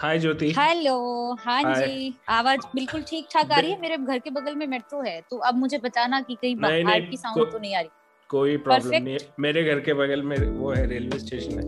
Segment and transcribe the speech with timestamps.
[0.00, 0.92] हाय ज्योति hello
[1.40, 2.14] हाँ जी.
[2.28, 3.80] आवाज़ बिल्कुल ठीक ठाक आ रही है?
[3.80, 7.16] मेरे घर के बगल में मेट्रो है तो अब मुझे बताना कि कहीं बाहर की
[7.16, 7.88] साउंड तो नहीं आ रही।
[8.30, 11.66] कोई प्रॉब्लम नहीं मेरे घर के बगल में वो है रेलवे स्टेशन है।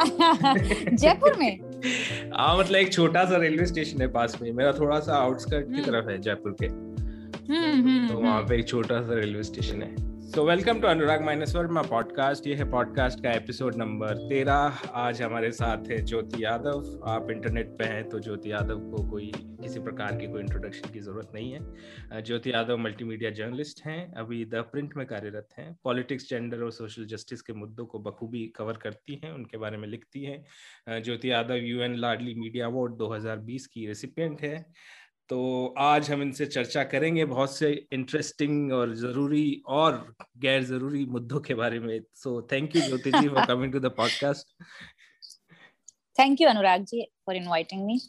[0.96, 1.58] जयपुर में?
[2.36, 5.72] हाँ मतलब एक छोटा सा रेलवे स्टेशन है पास में। मेरा थोड़ा सा आउटस्कर्ट की
[5.72, 9.82] हम्म। तरफ़ है जयपुर के। हम्म हम्म तो वहाँ। पे एक छोटा सा रेलवे स्टेशन
[9.82, 14.78] है। So welcome to Anurag minus my podcast ये है पॉडकास्ट का एपिसोड नंबर तेरह।
[14.94, 19.32] आज हमारे साथ है ज्योति यादव। आप इंटरनेट पे हैं तो ज्योति यादव को कोई
[19.36, 24.44] किसी प्रकार की कोई इंट्रोडक्शन की ज़रूरत नहीं है। ज्योति यादव मल्टीमीडिया जर्नलिस्ट हैं। अभी
[24.44, 28.72] द प्रिंट में कार्यरत हैं। पॉलिटिक्स जेंडर और सोशल जस्टिस के मुद्दों को बखूबी कवर
[28.72, 33.86] करती हैं। उनके बारे में लिखती हैं। Jyoti Yadav UN Laadli media award 2020 की
[33.86, 34.66] रेसिपियंट है।
[35.30, 41.40] तो आज हम इनसे चर्चा करेंगे बहुत से इंटरेस्टिंग और ज़रूरी और गैर ज़रूरी मुद्दों
[41.40, 44.64] के बारे में। So thank you Jyoti ji for coming to the podcast
[46.18, 48.00] thank you Anurag ji for inviting me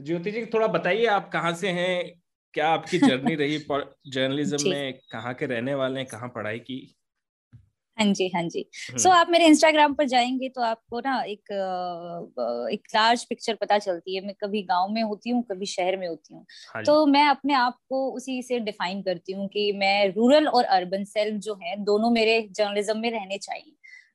[0.00, 2.22] Jyoti ji थोड़ा बताइए आप कहाँ से हैं?
[2.52, 3.58] क्या आपकी जर्नी रही?
[4.06, 6.08] जर्नलिज्म में कहाँ के रहने वाले हैं?
[6.08, 6.97] कहाँ पढ़ाई की?
[7.98, 11.52] हाँ जी हाँ जी। हम्म, सो आप मेरे इंस्टाग्राम पर जाएँगे तो आपको ना एक
[12.72, 16.06] एक लार्ज पिक्चर पता चलती है। मैं कभी गाँव में होती हूँ कभी शहर में
[16.08, 20.08] होती हूँ। हाँ तो मैं अपने आप को उसी से डिफाइन करती हूँ कि मैं
[20.14, 23.72] रूरल और अर्बन सेल्फ जो है दोनों मेरे जर्नलिज्म में रहने चाहिए।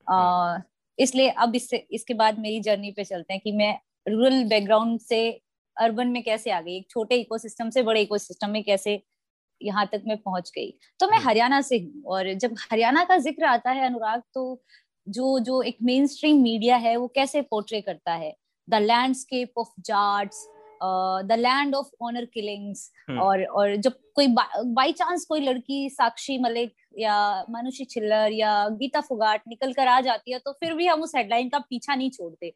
[0.07, 0.61] अ,
[0.97, 3.73] इसलिए अब इससे इसके बाद मेरी जर्नी पे चलते हैं कि मैं
[4.07, 5.29] रूरल बैकग्राउंड से
[5.77, 8.95] अर्बन में कैसे आ गई एक छोटे इकोसिस्टम से बड़े इकोसिस्टम में कैसे
[9.63, 10.69] यहाँ तक मैं पहुँच गई
[10.99, 14.61] तो मैं हम्म। हरियाणा से हूँ और जब हरियाणा का ज़िक्र आता है अनुराग तो
[15.07, 18.33] जो जो एक मेन स्ट्रीम मीडिया है वो कैसे पोर्ट्रे करता है
[18.67, 20.47] the landscape of Jats
[21.25, 22.91] the land of honour killings.
[23.11, 27.15] और और जब कोई बाई चांस कोई लड़की साक्षी मलिक या
[27.49, 31.15] मानुषी छिल्लर या गीता फुगाट निकल कर आ जाती है तो फिर भी हम उस
[31.15, 32.53] हेडलाइन का पीछा नहीं छोड़ते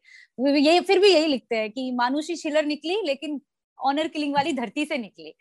[0.60, 3.40] ये फिर भी यही लिखते हैं कि मानुषी छिल्लर निकली लेकिन
[3.80, 5.34] ऑनर किलिंग वाली धरती से निकले।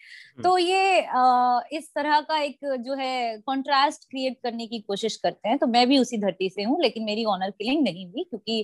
[0.44, 5.50] तो ये अ, इस तरह का एक जो है कॉन्ट्रास्ट क्रिएट करने की कोशिश करते
[5.50, 8.62] हैं तो मैं भी उसी धरती से हूँ लेकिन मेरी ऑनर किलिंग नहीं हुई क्योंकि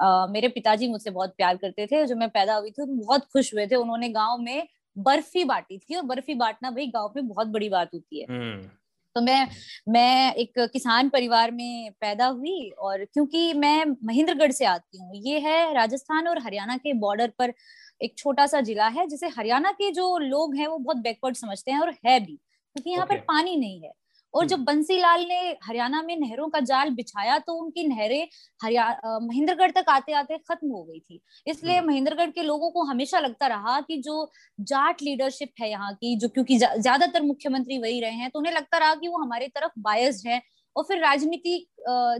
[0.00, 3.54] अ, मेरे पिताजी मुझसे बहुत प्यार करते थे जब मैं पैदा हुई थी बहुत खुश
[3.54, 4.66] हुए थे उन्होंने गाँव में
[4.96, 8.68] बर्फ़ी बांटी थी और बर्फ़ी बांटना भाई गाँव में बहुत बड़ी बात होती है। हम्म,
[9.16, 9.46] तो मैं
[9.88, 15.38] मैं एक किसान परिवार में पैदा हुई और क्योंकि मैं महेंद्रगढ़ से आती हूँ ये
[15.40, 17.52] है राजस्थान और हरियाणा के बॉर्डर पर
[18.00, 21.70] एक छोटा सा जिला है जिसे हरियाणा के जो लोग हैं वो बहुत बैकवर्ड समझते
[21.70, 23.16] हैं और है भी क्योंकि यहाँ okay.
[23.16, 23.92] पर पानी नहीं है
[24.34, 28.28] और जब बंसीलाल ने हरियाणा में नहरों का जाल बिछाया तो उनकी नहरें
[28.60, 32.82] हरियाणा महेंद्रगढ़ तक आते आते खत्म हो गई थी इसलिए हम्म। महेंद्रगढ़ के लोगों को
[32.84, 38.00] हमेशा लगता रहा कि जो जाट लीडरशिप है यहाँ की जो क्योंकि ज़्यादातर मुख्यमंत्री वही
[38.00, 40.40] रहे हैं तो उन्हें लगता रहा कि वो हमारे तरफ़ बायस्ड है
[40.76, 41.56] और फिर राजनीति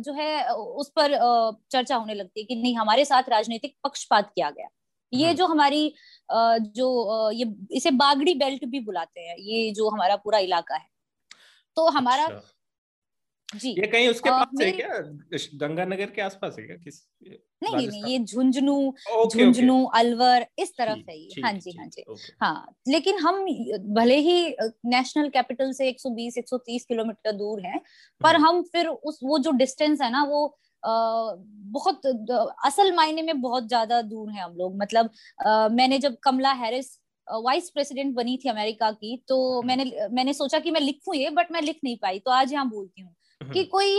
[0.00, 1.18] जो है उस पर
[1.70, 4.68] चर्चा होने लगती है कि नहीं हमारे साथ राजनीतिक पक्षपात किया गया
[5.16, 5.92] ये हम्म। जो हमारी
[6.74, 10.86] जो ये इसे बागड़ी बेल्ट भी बुलाते हैं ये जो हमारा पूरा इलाका है।
[11.76, 12.52] तो हमारा अच्छा।
[13.48, 14.88] जी। ये कहीं उसके अ, पास है क्या?
[15.58, 16.76] गंगानगर के आसपास है क्या?
[16.76, 17.00] किस
[17.62, 18.74] नहीं नहीं ये झुंझुनू।
[19.26, 22.04] झुंझुनू अलवर इस तरफ़ है ये। हाँ जी हाँ जी।
[22.42, 23.44] हाँ लेकिन हम
[23.94, 24.34] भले ही
[24.86, 27.80] नेशनल कैपिटल से 120 130 किलोमीटर दूर हैं
[28.20, 30.46] पर हम्म, हम फिर उस वो जो डिस्टेंस है ना वो
[30.86, 32.06] बहुत
[32.66, 35.10] असल मायने में बहुत ज़्यादा दूर हैं हम लोग। मतलब
[35.72, 40.58] मैंने जब कमला हैरिस वाइस प्रेसिडेंट बनी थी अमेरिका की तो हम्म। मैंने मैंने सोचा
[40.58, 43.58] कि मैं लिखूं ये बट मैं लिख नहीं पाई। तो आज यहाँ बोलती हूँ कि
[43.58, 43.98] हम्म, कोई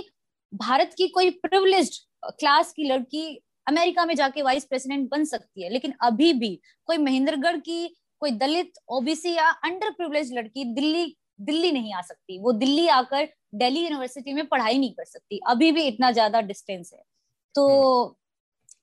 [0.53, 1.99] भारत की कोई प्रिवलेज
[2.29, 3.27] क्लास की लड़की
[3.67, 6.55] अमेरिका में जाके वाइस प्रेसिडेंट बन सकती है लेकिन अभी भी
[6.87, 7.87] कोई महेंद्रगढ़ की
[8.21, 11.05] कोई दलित ओबीसी या अंडर प्रिवलेज लड़की दिल्ली
[11.41, 15.71] दिल्ली नहीं आ सकती। वो दिल्ली आकर दिल्ली यूनिवर्सिटी में पढ़ाई नहीं कर सकती। अभी
[15.71, 17.01] भी इतना ज़्यादा डिस्टेंस है।
[17.55, 18.17] तो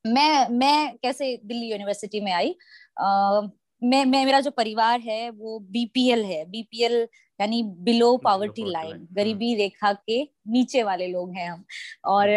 [0.07, 2.55] मैं मैं कैसे दिल्ली यूनिवर्सिटी में आई?
[3.01, 3.41] आ,
[3.83, 7.07] मैं मैं मेरा जो परिवार है वो बीपीएल है। बीपीएल
[7.41, 11.65] यानी बिलो पॉवर्टी लाइन गरीबी रेखा के नीचे वाले लोग हैं हम।
[12.07, 12.29] और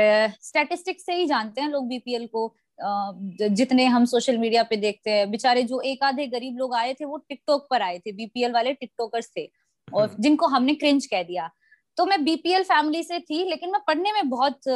[0.44, 5.30] स्टैटिस्टिक्स से ही जानते हैं लोग बीपीएल को। जितने हम सोशल मीडिया पे देखते हैं
[5.32, 8.74] बेचारे जो एक आधे गरीब लोग आए थे वो टिकटॉक पर आए थे। बीपीएल वाले
[8.74, 9.46] टिकटॉकर्स थे।
[9.88, 11.50] और हम्म, जिनको हमने क्रिंज कह दिया।
[11.98, 14.68] तो मैं बीपीएल फैमिली से थी लेकिन मैं पढ़ने में बहुत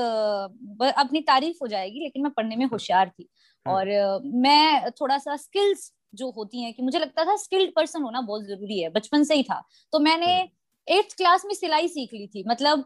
[0.97, 3.27] अपनी तारीफ़ हो जाएगी लेकिन मैं पढ़ने में होशियार थी।
[3.65, 3.87] और
[4.35, 8.43] मैं थोड़ा सा स्किल्स जो होती हैं कि मुझे लगता था स्किल्ड पर्सन होना बहुत
[8.45, 9.61] ज़रूरी है बचपन से ही था।
[9.93, 10.33] तो मैंने
[10.87, 12.85] एट्थ क्लास में सिलाई सीख ली थी मतलब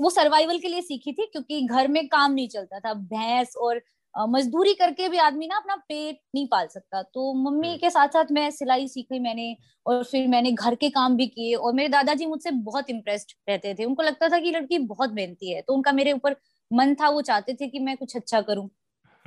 [0.00, 3.80] वो सर्वाइवल के लिए सीखी थी क्योंकि घर में काम नहीं चलता था भैंस और
[4.16, 8.08] मजदूरी करके भी आदमी ना अपना पेट नहीं पाल सकता। तो मम्मी हम्म। के साथ
[8.08, 9.56] साथ मैं सिलाई सीखी मैंने
[9.86, 13.74] और फिर मैंने घर के काम भी किए और मेरे दादाजी मुझसे बहुत इम्प्रेस्ड रहते
[13.74, 16.36] थे। उनको लगता था कि लड़की बहुत मेहनती है तो उनका मेरे ऊपर
[16.72, 18.70] मन था वो चाहते थे कि मैं कुछ अच्छा करूँ।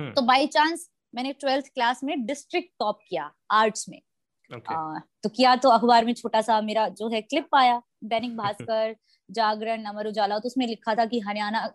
[0.00, 4.00] हम्म, तो बाई चांस मैंने ट्वेल्थ क्लास में डिस्ट्रिक्ट टॉप किया आर्ट्स में।
[4.54, 4.74] Okay.
[4.76, 8.96] आ, तो किया तो अखबार में छोटा सा मेरा जो है क्लिप आया दैनिक भास्कर
[9.30, 11.70] जागरण अमर उजाला तो उसमें लिखा था कि हरियाणा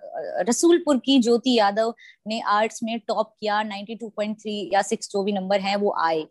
[0.49, 1.93] रसूलपुर की ज्योति यादव
[2.27, 6.21] ने आर्ट्स में टॉप किया 92.3 या सिक्स जो भी नंबर है वो आए।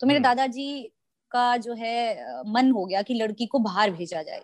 [0.00, 0.82] तो मेरे दादाजी
[1.30, 2.14] का जो है
[2.52, 4.42] मन हो गया कि लड़की को बाहर भेजा जाए।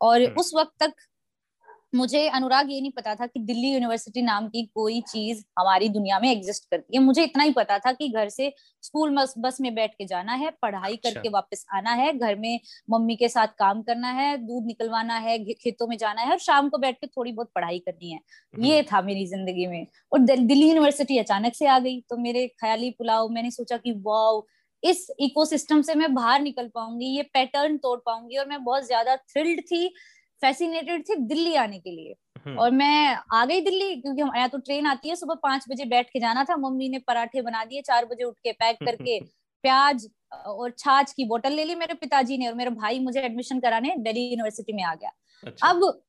[0.00, 0.92] और उस वक्त तक
[1.96, 6.18] मुझे अनुराग ये नहीं पता था कि दिल्ली यूनिवर्सिटी नाम की कोई चीज़ हमारी दुनिया
[6.20, 8.52] में एग्जिस्ट करती है। मुझे इतना ही पता था कि घर से
[8.82, 12.34] स्कूल बस बस में बैठ के जाना है पढ़ाई अच्छा। करके वापस आना है घर
[12.36, 12.58] में
[12.88, 16.68] मम्मी के साथ काम करना है दूध निकलवाना है खेतों में जाना है और शाम
[16.68, 18.20] को बैठ के थोड़ी बहुत पढ़ाई करनी है।
[18.54, 22.90] ये था मेरी ज़िंदगी में। और दिल्ली यूनिवर्सिटी अचानक से आ गई तो मेरे ख्याली
[22.90, 24.42] पुलाव मैंने सोचा कि वाह
[24.82, 29.16] इस इकोसिस्टम से मैं बाहर निकल पाऊँगी ये पैटर्न तोड़ पाऊँगी और मैं बहुत ज़्यादा
[29.16, 29.86] थ्रिल्ड थी
[30.42, 34.48] फैसिनेटेड थी दिल्ली आने के लिए हम्म। और मैं आ गई दिल्ली क्योंकि हम यहाँ
[34.48, 37.64] तो ट्रेन आती है सुबह पाँच बजे बैठ के जाना था मम्मी ने पराठे बना
[37.64, 39.18] दिए चार बजे उठ के पैक करके
[39.64, 40.08] प्याज
[40.46, 43.94] और छाछ की बोतल ले ली मेरे पिताजी ने और मेरा भाई मुझे एडमिशन कराने
[43.98, 45.10] दिल्ली यूनिवर्सिटी में आ गया
[45.42, 46.02] अच्छा। अब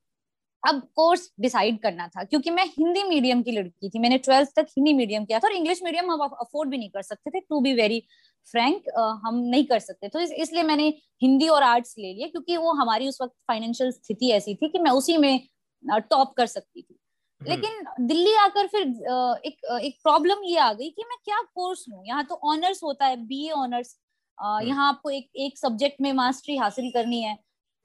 [0.62, 4.66] अब कोर्स डिसाइड करना था क्योंकि मैं हिंदी मीडियम की लड़की थी मैंने ट्वेल्थ तक
[4.70, 7.60] हिंदी मीडियम किया था और इंग्लिश मीडियम हम अफोर्ड भी नहीं कर सकते थे टू
[7.60, 8.02] बी वेरी
[8.50, 8.88] फ्रैंक
[9.24, 10.88] हम नहीं कर सकते। तो इस, इसलिए मैंने
[11.22, 14.78] हिंदी और आर्ट्स ले लिया क्योंकि वो हमारी उस वक्त फाइनेंशियल स्थिति ऐसी थी कि
[14.78, 15.40] मैं उसी में
[15.84, 16.98] टॉप कर सकती थी।
[17.40, 21.84] हम्म। लेकिन दिल्ली आकर फिर एक एक प्रॉब्लम ये आ गई कि मैं क्या कोर्स
[21.88, 22.02] लूँ?
[22.06, 23.96] यहाँ तो ऑनर्स होता है बी ए ऑनर्स।
[24.38, 27.36] यहाँ आपको एक एक सब्जेक्ट में मास्टरी हासिल करनी है।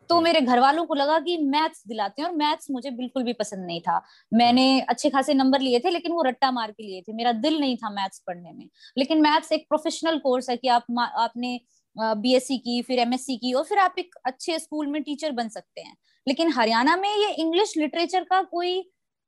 [0.09, 3.33] तो मेरे घर वालों को लगा कि मैथ्स दिलाते हैं और मैथ्स मुझे बिल्कुल भी
[3.33, 4.01] पसंद नहीं था।
[4.31, 7.59] मैंने अच्छे खासे नंबर लिए थे लेकिन वो रट्टा मार के लिए थे। मेरा दिल
[7.59, 8.67] नहीं था मैथ्स पढ़ने में।
[8.97, 10.85] लेकिन मैथ्स एक प्रोफेशनल कोर्स है कि आप
[11.17, 11.59] आपने
[11.95, 15.81] बीएससी की फिर एमएससी की और फिर आप एक अच्छे स्कूल में टीचर बन सकते
[15.81, 15.95] हैं।
[16.27, 18.81] लेकिन हरियाणा में ये इंग्लिश लिटरेचर का कोई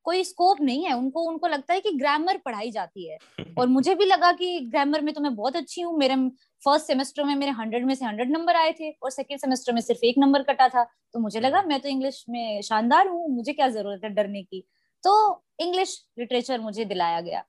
[0.06, 3.18] कोई स्कोप नहीं है। उनको उनको लगता है कि ग्रामर पढ़ाई जाती है।
[3.58, 6.14] और मुझे भी लगा कि ग्रामर में तो मैं बहुत अच्छी हूँ। मेरे
[6.64, 9.80] फ़र्स्ट सेमेस्टर में मेरे हंड्रेड में से हंड्रेड नंबर आए थे और सेकेंड सेमेस्टर में
[9.80, 13.52] सिर्फ़ एक नंबर कटा था। तो मुझे लगा मैं तो इंग्लिश में शानदार हूँ मुझे
[13.52, 14.66] क्या ज़रूरत है डरने की?
[15.04, 17.44] तो इंग्लिश लिटरेचर मुझे दिलाया गया।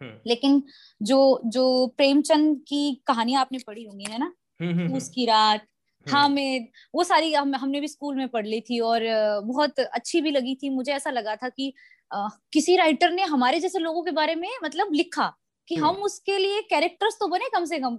[0.00, 0.62] हम्म। लेकिन
[1.02, 4.32] जो जो प्रेमचंद की कहानियाँ आपने पढ़ी होंगी है ना?
[4.60, 5.66] हम्म, उसकी रात
[6.06, 9.00] हामिद वो सारी हम, हमने भी स्कूल में पढ़ ली थी और
[9.44, 11.74] बहुत अच्छी भी लगी थी। मुझे ऐसा लगा था कि
[12.14, 15.32] आ, किसी राइटर ने हमारे जैसे लोगों के बारे में मतलब लिखा।
[15.72, 17.96] कि हम उसके लिए कैरेक्टर्स तो बने कम से कम।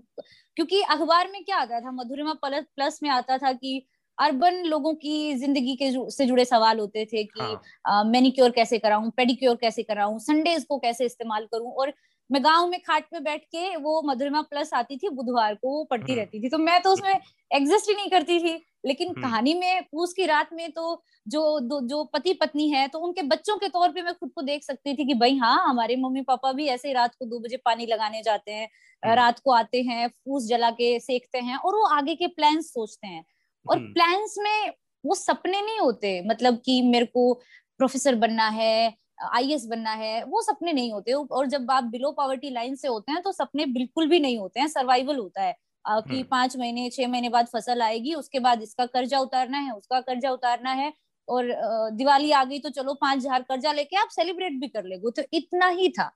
[0.57, 1.91] क्योंकि अखबार में क्या आता था?
[1.91, 3.81] मधुरिमा प्लस प्लस में आता था कि
[4.17, 8.03] अर्बन लोगों की ज़िंदगी के से जुड़े सवाल होते थे कि हाँ.
[8.05, 11.93] मैनिक्योर कैसे कराऊं पेडिक्योर कैसे कराऊं संडेज को कैसे इस्तेमाल करूँ और
[12.29, 15.83] मैं गाँव में खाट पे बैठ के वो मधुरिमा प्लस आती थी बुधवार को वो
[15.83, 17.13] पढ़ती हम्म। रहती थी तो मैं तो उसमें
[17.51, 18.53] एग्जिस्ट ही नहीं करती थी
[18.85, 22.87] लेकिन हम्म। कहानी में पूस की रात में तो जो दो जो पति पत्नी है
[22.87, 25.63] तो उनके बच्चों के तौर पे मैं खुद को देख सकती थी कि भाई हाँ
[25.67, 28.67] हमारे मम्मी पापा भी ऐसे ही रात को दो बजे पानी लगाने जाते हैं
[29.03, 32.61] हम्म। रात को आते हैं फूस जला के सेकते हैं और वो आगे के प्लान
[32.63, 33.23] सोचते हैं
[33.65, 34.73] और प्लान्स में
[35.03, 37.33] वो सपने नहीं होते मतलब कि मेरे को
[37.79, 39.02] प्रोफेसर बनना है
[39.33, 43.11] आई बनना है वो सपने नहीं होते और जब आप बिलो पॉवर्टी लाइन से होते
[43.11, 45.55] हैं तो सपने बिल्कुल भी नहीं होते हैं सर्वाइवल होता है
[45.85, 49.71] कि हम्म। पाँच महीने छह महीने बाद फ़सल आएगी उसके बाद इसका कर्जा उतारना है
[49.71, 50.93] उसका कर्जा उतारना है
[51.27, 51.47] और
[51.93, 55.23] दिवाली आ गई तो चलो पाँच हज़ार कर्जा लेके आप सेलिब्रेट भी कर लेगो तो
[55.33, 56.11] इतना ही था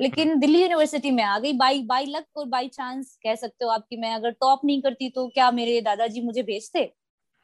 [0.00, 3.64] लेकिन हम्म। दिल्ली यूनिवर्सिटी में आ गई बाई बाई लक और बाई चांस कह सकते
[3.64, 6.92] हो आपकी मैं अगर टॉप नहीं करती तो क्या मेरे दादाजी मुझे भेजते।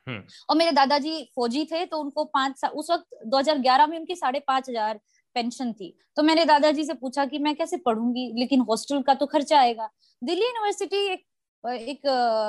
[0.09, 4.41] और मेरे दादाजी फौजी थे तो उनको पाँच साल उस वक्त 2011 में उनकी साढ़े
[4.47, 5.01] पाँच हज़ार
[5.37, 9.27] पेंशन थी। तो मैंने दादाजी से पूछा कि मैं कैसे पढ़ूँगी लेकिन हॉस्टल का तो
[9.27, 9.89] खर्चा आएगा।
[10.23, 11.25] दिल्ली यूनिवर्सिटी एक
[11.65, 12.07] एक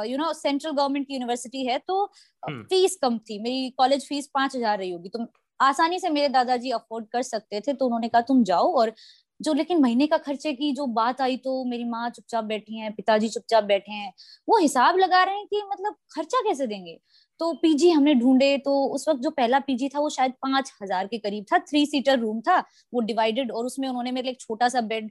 [0.08, 2.06] यू नो सेंट्रल गवर्नमेंट की यूनिवर्सिटी है तो
[2.44, 5.26] फ़ीस हम्म। कम थी। मेरी कॉलेज फ़ीस पाँच हज़ार रही होगी। तो
[5.60, 8.94] आसानी से मेरे दादाजी अफोर्ड कर सकते थे तो उन्होंने कहा तुम जाओ और
[9.40, 12.94] जो लेकिन महीने का खर्चे की जो बात आई तो मेरी माँ चुपचाप बैठी हैं
[12.96, 14.12] पिताजी चुपचाप बैठे हैं
[14.48, 16.98] वो हिसाब लगा रहे हैं कि मतलब खर्चा कैसे देंगे?
[17.40, 21.08] तो पीजी हमने ढूंढे तो उस वक्त जो पहला पीजी था वो शायद पाँच हज़ार
[21.08, 22.58] के करीब था। थ्री सीटर रूम था
[22.94, 25.10] वो डिवाइडेड और उसमें उन्होंने मेरे एक छोटा सा बेड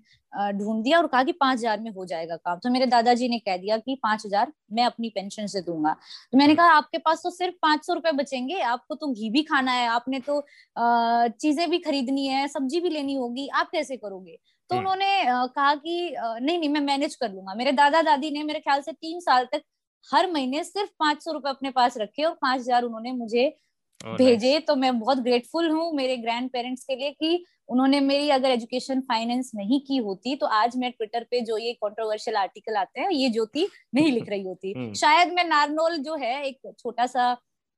[0.54, 3.38] ढूंढ दिया और कहा कि पाँच हज़ार में हो जाएगा काम। तो मेरे दादाजी ने
[3.38, 5.92] कह दिया कि पाँच हज़ार मैं अपनी पेंशन से दूँगा।
[6.32, 9.42] तो मैंने कहा आपके पास तो सिर्फ़ पाँच सौ रुपए बचेंगे आपको तो घी भी
[9.44, 10.40] खाना है आपने तो
[10.76, 14.36] चीज़ें भी खरीदनी है सब्ज़ी भी लेनी होगी आप कैसे करोगे?
[14.70, 18.42] तो हम्म। उन्होंने कहा कि नहीं नहीं मैं मैनेज कर लूँगा। मेरे दादा दादी ने
[18.44, 19.62] मेरे ख्याल से तीन साल तक
[20.10, 23.52] हर महीने सिर्फ़ पाँच सौ रुपए अपने पास रखे और पाँच हज़ार उन्होंने मुझे
[24.00, 28.28] oh, भेजे तो मैं बहुत ग्रेटफुल हूँ मेरे ग्रैंड पेरेंट्स के लिए कि उन्होंने मेरी
[28.30, 32.76] अगर एजुकेशन फाइनेंस नहीं की होती तो आज मैं ट्विटर पे जो ये कंट्रोवर्शियल आर्टिकल
[32.76, 36.72] आते हैं ये ज्योति नहीं लिख रही होती हम्म। शायद मैं नारनोल जो है एक
[36.78, 37.32] छोटा सा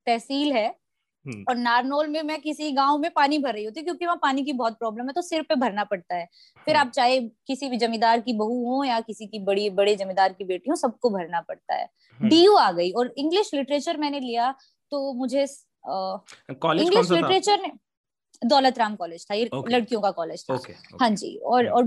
[0.07, 0.69] तहसील है।
[1.49, 4.53] और नारनौल में मैं किसी गाँव में पानी भर रही होती क्योंकि वहाँ पानी की
[4.55, 6.27] बहुत प्रॉब्लम है तो सिर पे भरना पड़ता है।
[6.67, 9.97] फिर हम्म। आप चाहे किसी भी जमींदार की बहू हो या किसी की बड़ी बड़े
[9.97, 11.89] जमींदार की बेटी हो सबको भरना पड़ता है।
[12.21, 14.55] डीयू आ गई और इंग्लिश लिटरेचर मैंने लिया
[14.93, 17.73] तो मुझे इंग्लिश लिटरेचर ने
[18.43, 19.71] दौलत राम कॉलेज था ये okay.
[19.73, 21.01] लड़कियों का कॉलेज था। okay, okay.
[21.01, 21.85] हाँ जी और और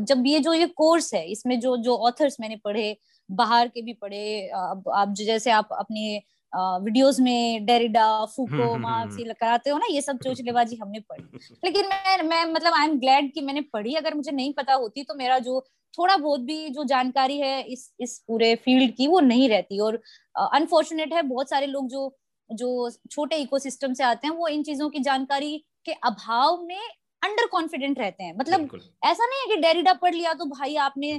[0.00, 2.96] जब ये जो ये कोर्स है इसमें जो जो ऑथर्स मैंने पढ़े
[3.30, 9.34] बाहर के भी पढ़े अब आप जैसे आप अपने वीडियोस में डेरिडा फूको मार्क्स ये
[9.40, 13.32] कराते हो ना ये सब चोचलेबाजी हमने पढ़ी। लेकिन मैं मैं मतलब आई एम ग्लैड
[13.34, 15.60] कि मैंने पढ़ी। अगर मुझे नहीं पता होती तो मेरा जो
[15.98, 20.00] थोड़ा बहुत भी जो जानकारी है इस इस पूरे फ़ील्ड की वो नहीं रहती। और
[20.36, 22.14] अनफॉर्चुनेट है बहुत सारे लोग जो
[22.50, 26.80] जो छोटे इकोसिस्टम से आते हैं वो इन चीज़ों की जानकारी के अभाव में
[27.22, 28.68] अंडर कॉन्फिडेंट रहते हैं। मतलब
[29.04, 31.12] ऐसा नहीं है कि डेरिडा पढ़ लिया तो भाई आपने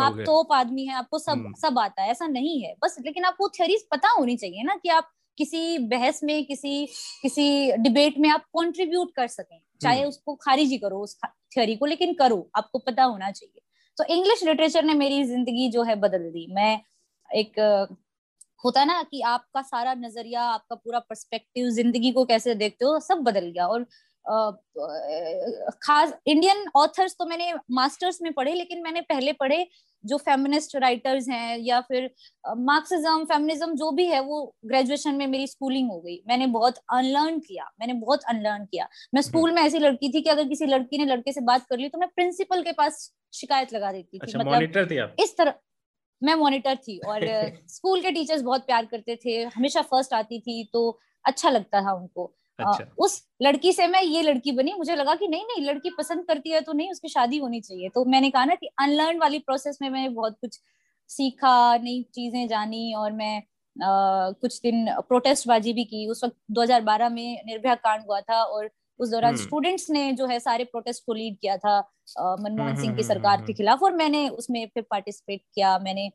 [0.00, 3.24] आप टॉप आदमी है आपको सब हम्म। सब आता है। ऐसा नहीं है। बस लेकिन
[3.24, 6.84] आपको थ्योरीज पता होनी चाहिए ना कि आप किसी बहस में किसी
[7.22, 11.16] किसी डिबेट में आप कंट्रीब्यूट कर सकें। चाहे हम्म। उसको खारिज ही करो उस
[11.54, 13.60] थ्योरी को लेकिन करो। आपको पता होना चाहिए।
[13.98, 16.80] तो इंग्लिश लिटरेचर ने मेरी ज़िंदगी जो है बदल दी। मैं
[17.30, 17.58] एक
[18.64, 23.18] होता ना कि आपका सारा नज़रिया आपका पूरा पर्सपेक्टिव ज़िंदगी को कैसे देखते हो सब
[23.24, 23.86] बदल गया। और
[25.82, 29.66] खास इंडियन ऑथर्स तो मैंने मास्टर्स में पढ़े लेकिन मैंने पहले पढ़े
[30.04, 32.10] जो फेमिनिस्ट राइटर्स हैं या फिर
[32.58, 37.38] मार्क्सिज्म फेमिनिज्म जो भी है वो ग्रेजुएशन में मेरी स्कूलिंग हो गई। मैंने बहुत अनलर्न
[37.38, 40.98] किया मैंने बहुत अनलर्न किया। मैं स्कूल में ऐसी लड़की थी कि अगर किसी लड़की
[40.98, 44.20] ने लड़के से बात कर ली तो मैं प्रिंसिपल के पास शिकायत लगा देती थी।
[44.22, 44.62] अच्छा, मतलब
[45.20, 45.54] इस तरह
[46.22, 47.20] मैं मॉनिटर थी और
[47.68, 51.92] स्कूल के टीचर्स बहुत प्यार करते थे। हमेशा फ़र्स्ट आती थी तो अच्छा लगता था
[51.92, 55.90] उनको। अच्छा। उस लड़की से मैं ये लड़की बनी मुझे लगा कि नहीं नहीं लड़की
[55.90, 59.18] पसंद करती है तो नहीं उसकी शादी होनी चाहिए तो मैंने कहा ना कि अनलर्न
[59.18, 60.60] वाली प्रोसेस में मैंने बहुत कुछ
[61.10, 66.36] सीखा नई चीज़ें जानी और मैं आ, कुछ दिन प्रोटेस्ट बाजी भी की उस वक्त
[66.50, 70.64] 2012 में निर्भया कांड हुआ था और उस दौरान स्टूडेंट्स हम्म। ने जो है सारे
[70.64, 71.78] प्रोटेस्ट को लीड किया था
[72.18, 76.10] मनमोहन हम्म, सिंह की हम्म, सरकार के खिलाफ और मैंने उसमें फिर पार्टिसिपेट किया मैंने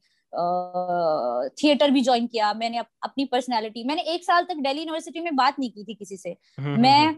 [1.63, 5.35] थिएटर भी ज्वाइन किया मैंने अप, अपनी पर्सनालिटी मैंने एक साल तक दिल्ली यूनिवर्सिटी में
[5.35, 7.15] बात नहीं की थी किसी से। मैं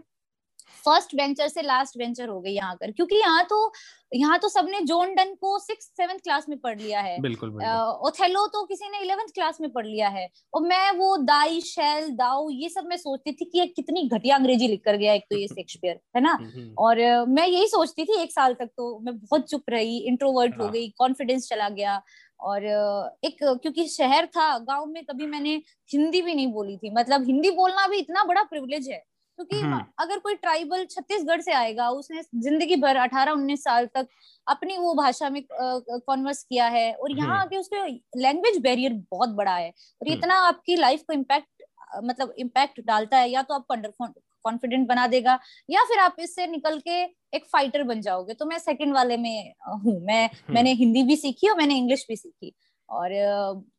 [0.78, 3.70] फ़र्स्ट वेंचर से लास्ट वेंचर हो गई यहाँ कर क्योंकि यहाँ तो
[4.12, 8.08] यहाँ तो सबने जॉन डन को सिक्स सेवेंथ क्लास में पढ़ लिया है। बिल्कुल, बिल्कुल.
[8.08, 12.08] ओथेलो तो किसी ने इलेवेंथ क्लास में पढ़ लिया है। और मैं वो दाई शेल
[12.16, 15.24] दाऊ ये सब मैं सोचती थी कि ये कितनी घटिया अंग्रेज़ी लिख कर गया एक
[15.30, 16.38] तो ये शेक्सपियर है ना?
[16.78, 20.64] और मैं यही सोचती थी एक साल तक तो मैं बहुत चुप रही इंट्रोवर्ट हो
[20.64, 22.00] हाँ। गई कॉन्फिडेंस चला गया।
[22.40, 22.64] और
[23.24, 25.54] एक क्योंकि शहर था गाँव में कभी मैंने
[25.90, 29.02] हिंदी भी नहीं बोली थी। मतलब हिंदी बोलना भी इतना बड़ा प्रिविलेज है।
[29.38, 34.08] क्योंकि हम्म। अगर कोई ट्राइबल छत्तीसगढ़ से आएगा उसने ज़िंदगी भर अठारह उन्नीस साल तक
[34.46, 39.28] अपनी वो भाषा में कॉन्वर्स किया है और यहाँ हम्म। आके उसके लैंग्वेज बैरियर बहुत
[39.36, 41.62] बड़ा है और हम्म। इतना आपकी लाइफ को इम्पैक्ट
[42.04, 43.92] मतलब इम्पैक्ट डालता है या तो आपको अंडर
[44.44, 47.02] कॉन्फिडेंट बना देगा या फिर आप इससे निकल के
[47.36, 51.48] एक फाइटर बन जाओगे तो मैं सेकंड वाले में हूँ मैं मैंने हिंदी भी सीखी
[51.48, 52.52] और मैंने इंग्लिश भी सीखी
[52.88, 53.10] और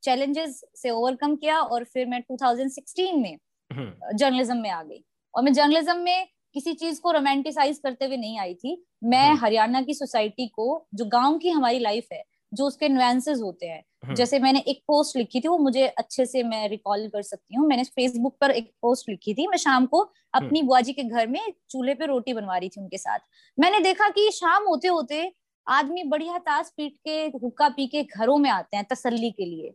[0.03, 3.37] चैलेंजेस से ओवरकम किया और फिर मैं 2016 में
[3.71, 8.39] जर्नलिज्म में आ गई और मैं जर्नलिज्म में किसी चीज़ को रोमांटिसाइज करते हुए नहीं
[8.39, 12.65] आई थी मैं हम्म। हरियाणा की सोसाइटी को जो गाँव की हमारी लाइफ है जो
[12.65, 16.43] उसके नुएंसेस होते हैं हम्म। जैसे मैंने एक पोस्ट लिखी थी वो मुझे अच्छे से
[16.43, 20.01] मैं रिकॉल कर सकती हूँ मैंने फेसबुक पर एक पोस्ट लिखी थी मैं शाम को
[20.01, 23.19] हम्म। अपनी बुआ जी के घर में चूल्हे पे रोटी बनवा रही थी उनके साथ
[23.57, 25.31] मैंने देखा कि शाम होते होते
[25.67, 29.73] आदमी बढ़िया ताश पीट के हुक्का पी के घरों में आते हैं तसल्ली के लिए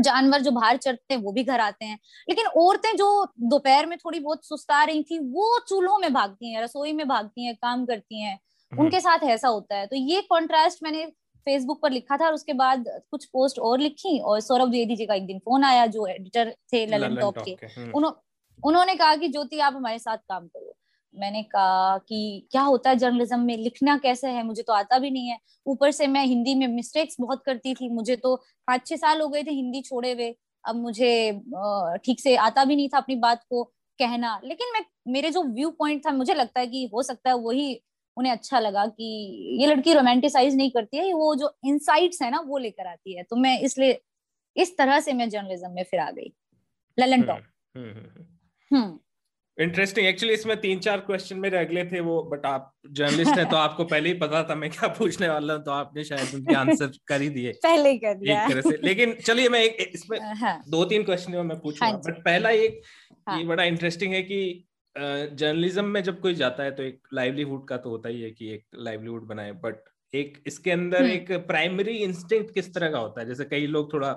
[0.00, 1.98] जानवर जो बाहर चढ़ते हैं वो भी घर आते हैं।
[2.28, 6.62] लेकिन औरतें जो दोपहर में थोड़ी बहुत सुस्ता रही थी वो चूल्हों में भागती हैं
[6.62, 8.40] रसोई में भागती हैं काम करती हैं।
[8.72, 11.06] हम्म। उनके साथ ऐसा होता है। तो ये कॉन्ट्रास्ट मैंने
[11.38, 15.06] फेसबुक पर लिखा था और उसके बाद कुछ पोस्ट और लिखी और सौरभ द्विवेदी जी
[15.06, 18.12] का एक दिन फ़ोन आया जो एडिटर थे ललन टॉप के। हम्म।
[18.64, 20.65] उन्होंने कहा कि ज्योति आप हमारे साथ काम करो।
[21.16, 23.56] मैंने कहा कि क्या होता है जर्नलिज्म में?
[23.56, 24.42] लिखना कैसे है?
[24.42, 27.88] मुझे तो आता भी नहीं है। ऊपर से मैं हिंदी में मिस्टेक्स बहुत करती थी।
[27.88, 31.32] मुझे तो पाँच छह साल हो गए थे हिंदी छोड़े हुए। अब मुझे
[32.04, 33.64] ठीक से आता भी नहीं था अपनी बात को
[33.98, 37.36] कहना। लेकिन मैं मेरे जो व्यू पॉइंट था मुझे लगता है कि हो सकता है
[37.36, 37.82] वही
[38.16, 39.04] उन्हें अच्छा लगा कि
[39.60, 43.22] ये लड़की रोमांटिसाइज नहीं करती है। वो जो इंसाइट्स है ना वो लेकर आती है।
[43.22, 44.00] तो मैं इसलिए
[44.56, 46.32] इस तरह से मैं जर्नलिज्म में फिर आ गई।
[46.98, 47.42] ललन टॉप।
[47.76, 48.98] हम्म, हम्म, हम्म, हम्म।
[49.60, 53.56] इंटरेस्टिंग एक्चुअली इसमें तीन चार क्वेश्चन मेरे अगले थे वो बट आप जर्नलिस्ट हैं तो
[53.56, 56.90] आपको पहले ही पता था मैं क्या पूछने वाला हूँ तो आपने शायद उनके आंसर
[57.06, 60.18] कर ही दिए। पहले ही कर दिया। एक तरह से। लेकिन चलिए मैं एक इसमें
[60.20, 60.62] हाँ.
[60.68, 62.80] दो तीन क्वेश्चन मैं पूछूँगा हाँ बट पहला एक
[63.28, 63.38] हाँ.
[63.38, 64.64] ये बड़ा इंटरेस्टिंग है कि
[64.96, 68.50] जर्नलिज्म में जब कोई जाता है तो एक लाइवलीहुड का तो होता ही है कि
[68.50, 69.74] एक लाइवलीहुड बनाए बट
[70.14, 73.92] एक इसके अंदर हम्म। एक प्राइमरी इंस्टिंक्ट किस तरह का होता है जैसे कई लोग
[73.92, 74.10] थोड़ा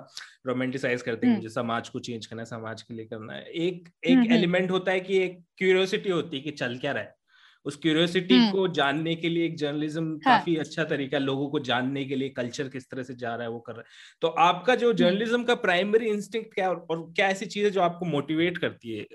[0.46, 3.88] रोमांटिसाइज करते हैं मुझे समाज को चेंज करना है समाज के लिए करना है एक
[4.06, 7.18] एक एलिमेंट होता है कि एक क्यूरियोसिटी होती है कि चल क्या रहा है
[7.66, 10.20] उस क्यूरियोसिटी हम्म। को जानने के लिए एक जर्नलिज्म हाँ.
[10.28, 13.50] काफ़ी अच्छा तरीका लोगों को जानने के लिए कल्चर किस तरह से जा रहा है
[13.50, 17.12] वो कर रहा है तो आपका जो जर्नलिज्म हम्म। का प्राइमरी इंस्टिंक्ट क्या और, और
[17.16, 19.06] क्या ऐसी चीज़ है जो आपको मोटिवेट करती है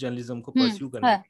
[0.00, 1.22] जर्नलिज्म को परस्यू हम्म, करने हाँ.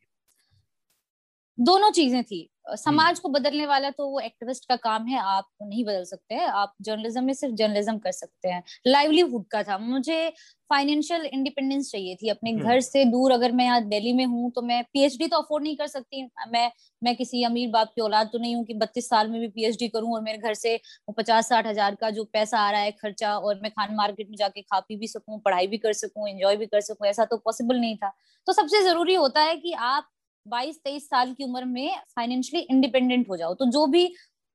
[1.58, 5.85] दोनों चीज़ें थी समाज को बदलने वाला तो वो एक्टिविस्ट का काम है आप नहीं
[5.85, 10.28] बदल सकते। हैं आप जर्नलिज्म में सिर्फ़ जर्नलिज्म कर सकते हैं। लाइवलीहुड का था। मुझे
[10.71, 14.62] फाइनेंशियल इंडिपेंडेंस चाहिए थी। अपने घर से दूर अगर मैं यहाँ दिल्ली में हूँ तो
[14.62, 16.71] मैं पीएचडी तो अफोर्ड नहीं कर सकती। मैं
[17.02, 19.88] मैं किसी अमीर बाप की औलाद तो नहीं हूँ कि बत्तीस साल में भी पीएचडी
[19.88, 20.78] करूँ और मेरे घर से
[21.18, 24.37] पचास साठ हज़ार का जो पैसा आ रहा है खर्चा और मैं खान मार्केट में
[24.37, 27.37] जाके खा पी भी सकूँ पढ़ाई भी कर सकूँ एंजॉय भी कर सकूँ ऐसा तो
[27.37, 28.12] पॉसिबल नहीं था।
[28.47, 30.09] तो सबसे ज़रूरी होता है कि आप
[30.46, 34.12] बाईस तेईस साल की उम्र में फाइनेंशियली इंडिपेंडेंट हो जाओ। तो जो भी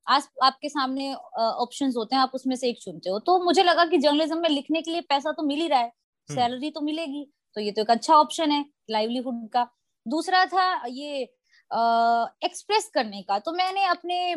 [0.07, 3.85] आज आपके सामने ऑप्शंस होते हैं आप उसमें से एक चुनते हो। तो मुझे लगा
[3.85, 5.91] कि जर्नलिज्म में लिखने के लिए पैसा तो मिल ही रहा है
[6.29, 9.67] सैलरी हम्म। तो मिलेगी। तो ये तो एक अच्छा ऑप्शन है लाइवलीहुड का।
[10.05, 11.21] दूसरा था ये
[12.45, 14.35] एक्सप्रेस करने का। तो मैंने अपने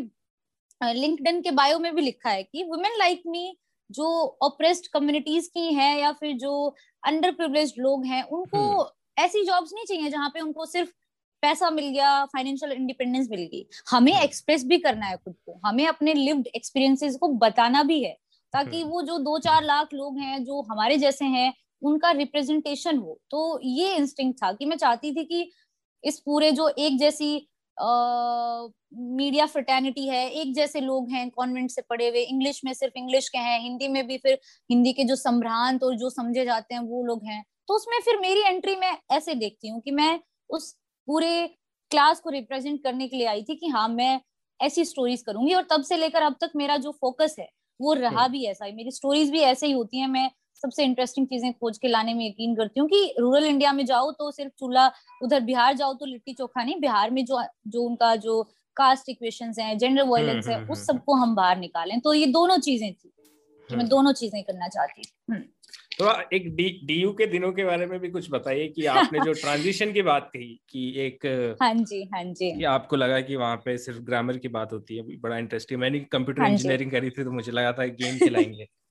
[0.81, 3.57] लिंक्डइन के बायो में भी लिखा है कि वुमेन लाइक मी
[3.91, 4.07] जो
[4.43, 6.53] ऑपरेस्ड कम्युनिटीज की हैं या फिर जो
[7.03, 10.91] अंडर प्रिवलेज लोग हैं उनको हम्म। ऐसी जॉब्स नहीं चाहिए जहाँ पे उनको सिर्फ़
[11.43, 15.61] पैसा मिल गया फाइनेंशियल इंडिपेंडेंस मिल गई हमें एक्सप्रेस हम्म। भी करना है खुद को
[15.65, 18.17] हमें अपने लिव्ड एक्सपीरियंसेस को बताना भी है
[18.53, 22.99] ताकि हम्म। वो जो दो चार लाख लोग हैं जो हमारे जैसे हैं उनका रिप्रेजेंटेशन
[22.99, 25.51] हो तो ये इंस्टिंग था कि मैं चाहती थी कि
[26.05, 27.35] इस पूरे जो एक जैसी
[27.77, 33.29] मीडिया फ्रटर्निटी है एक जैसे लोग हैं कॉन्वेंट से पढ़े हुए इंग्लिश में सिर्फ़ इंग्लिश
[33.29, 34.39] के हैं हिंदी में भी फिर
[34.71, 38.19] हिंदी के जो संभ्रांत और जो समझे जाते हैं वो लोग हैं तो उसमें फिर
[38.21, 40.19] मेरी एंट्री में ऐसे देखती हूँ कि मैं
[40.51, 40.75] उस
[41.09, 41.47] पूरे
[41.91, 44.21] क्लास को रिप्रेजेंट करने के लिए आई थी कि हाँ मैं
[44.61, 47.49] ऐसी स्टोरीज करूँगी। और तब से लेकर अब तक मेरा जो फोकस है
[47.81, 50.31] वो रहा हम्म। भी ऐसा ही। मेरी स्टोरीज भी ऐसे ही होती हैं। मैं
[50.63, 54.11] सबसे इंटरेस्टिंग चीज़ें खोज के लाने में यकीन करती हूँ कि रूरल इंडिया में जाओ
[54.13, 54.91] तो सिर्फ़ चूल्हा
[55.23, 58.43] उधर बिहार जाओ तो लिट्टी चोखा नहीं बिहार में जो जो उनका जो
[58.77, 62.59] कास्ट इक्वेशन है जेंडर वायलेंस है उस हम्म, सबको हम बाहर निकालें। तो ये दोनों
[62.59, 63.13] चीज़ें थी
[63.71, 65.03] मैं दोनों चीज़ें करना चाहती
[65.99, 69.33] तो एक डी डीयू के दिनों के बारे में भी कुछ बताइए कि आपने जो
[69.43, 71.27] ट्रांजिशन की बात कही कि एक
[71.61, 74.97] हाँ जी हाँ जी। कि आपको लगा कि वहाँ पे सिर्फ़ ग्रामर की बात होती
[74.97, 78.67] है बड़ा इंटरेस्टिंग मैंने कंप्यूटर हाँ इंजीनियरिंग करी थी तो मुझे लगा था गेम खिलाएँगे।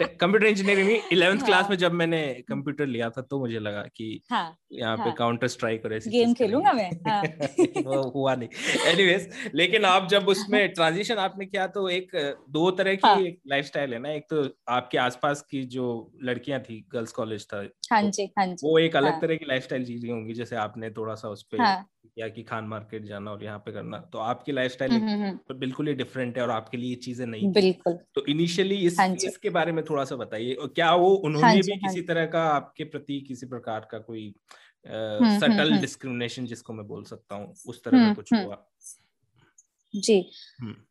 [0.00, 4.20] कंप्यूटर इंजीनियरिंग में इलेवेंथ क्लास में जब मैंने कंप्यूटर लिया था तो मुझे लगा कि
[4.30, 6.90] हाँ, यहाँ पे काउंटर स्ट्राइक और ऐसी गेम खेलूँगा मैं?
[7.08, 7.22] हाँ.
[7.86, 8.48] वो हुआ नहीं।
[8.92, 12.10] एनीवेज लेकिन आप जब उसमें ट्रांजिशन आपने किया तो एक
[12.50, 13.20] दो तरह की हाँ.
[13.20, 14.10] एक लाइफस्टाइल है ना?
[14.10, 18.68] एक तो आपके आसपास की जो लड़कियाँ थी गर्ल्स कॉलेज था हाँ जी हाँ जी।
[18.68, 19.20] वो एक अलग हाँ.
[19.20, 21.86] तरह की लाइफस्टाइल जी रही होंगी जैसे आपने थोड़ा सा उस पर हाँ.
[22.18, 25.38] या कि खान मार्केट जाना और यहाँ पे करना तो आपकी लाइफस्टाइल हम्म, हम्म, हम्म।
[25.48, 29.00] तो बिल्कुल ही डिफरेंट है और आपके लिए ये चीज़ें नहीं बिल्कुल। तो इनिशियली इस
[29.00, 32.02] हाँ इसके बारे में थोड़ा सा बताइए और क्या वो उन्होंने हाँ भी हाँ किसी
[32.02, 34.34] तरह का आपके प्रति किसी प्रकार का कोई
[34.86, 38.64] सटल डिस्क्रिमिनेशन जिसको मैं बोल सकता हूँ उस तरह का कुछ हुआ?
[39.94, 40.20] जी।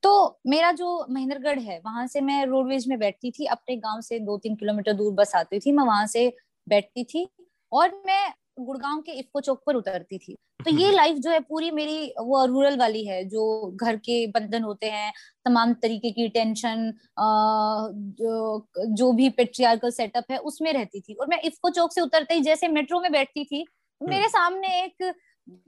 [0.04, 4.19] तो मेरा जो महेंद्रगढ़ है वहाँ से मैं रोडवेज़ में बैठती थी अपने गाँव से
[4.19, 6.28] दो तीन किलोमीटर दूर बस आती थी मैं वहाँ से
[6.67, 7.28] बैठती थी
[7.71, 11.69] और मैं गुड़गांव के इफ्को चौक पर उतरती थी। तो ये लाइफ जो है पूरी
[11.71, 13.43] मेरी वो रूरल वाली है जो
[13.75, 15.12] घर के बंधन होते हैं
[15.45, 21.39] तमाम तरीके की टेंशन जो, जो भी पेट्रियार्कल सेटअप है उसमें रहती थी। और मैं
[21.41, 25.13] इफको चौक से उतरते ही जैसे मेट्रो में बैठती थी तो मेरे सामने एक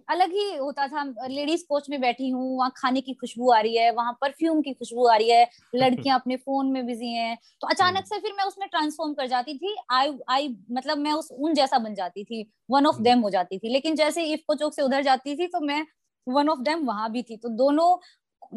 [0.10, 3.78] अलग ही होता था। लेडीज़ कोच में बैठी हूँ वहाँ खाने की खुशबू आ रही
[3.78, 7.68] है वहाँ परफ्यूम की खुशबू आ रही है लड़कियाँ अपने फ़ोन में बिज़ी हैं तो
[7.68, 11.32] अचानक हम्म। से फिर मैं उसमें ट्रांसफॉर्म कर जाती थी। आई आई मतलब मैं उस
[11.32, 14.74] उन जैसा बन जाती थी। वन ऑफ़ देम हो जाती थी। लेकिन जैसे इफ्को चौक
[14.74, 15.86] से उधर जाती थी तो मैं
[16.28, 17.98] वन ऑफ़ देम वहाँ भी थी। तो दोनों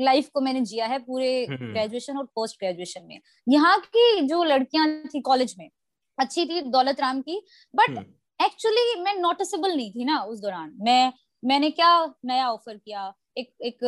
[0.01, 4.43] लाइफ को मैंने जिया है पूरे ग्रेजुएशन हम्म। और पोस्ट ग्रेजुएशन में। यहाँ की जो
[4.45, 5.69] लड़कियाँ थी कॉलेज में
[6.19, 7.41] अच्छी थी दौलत राम की
[7.75, 7.99] बट
[8.41, 11.91] एक्चुअली मैं नोटिसेबल नहीं थी ना उस दौरान। मैं मैंने क्या
[12.25, 13.13] नया ऑफ़र किया?
[13.39, 13.79] एक एक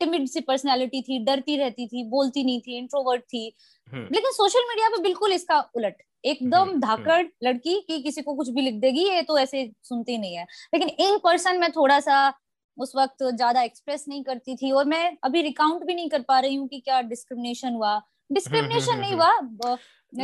[0.00, 3.52] टिमिड सी पर्सनालिटी थी डरती रहती थी बोलती नहीं थी इंट्रोवर्ट थी।
[3.92, 8.22] हम्म। लेकिन सोशल मीडिया पे बिल्कुल इसका उलट। एकदम हम्म, धाकड़ हम्म। लड़की की किसी
[8.22, 11.70] को कुछ भी लिख देगी ये तो ऐसे सुनती नहीं है। लेकिन इन पर्सन में
[11.72, 12.32] थोड़ा सा
[12.78, 16.38] उस वक्त ज़्यादा एक्सप्रेस नहीं करती थी और मैं अभी रिकाउंट भी नहीं कर पा
[16.40, 18.00] रही हूँ कि क्या डिस्क्रिमिनेशन हुआ।
[18.32, 19.76] डिस्क्रिमिनेशन नहीं हुआ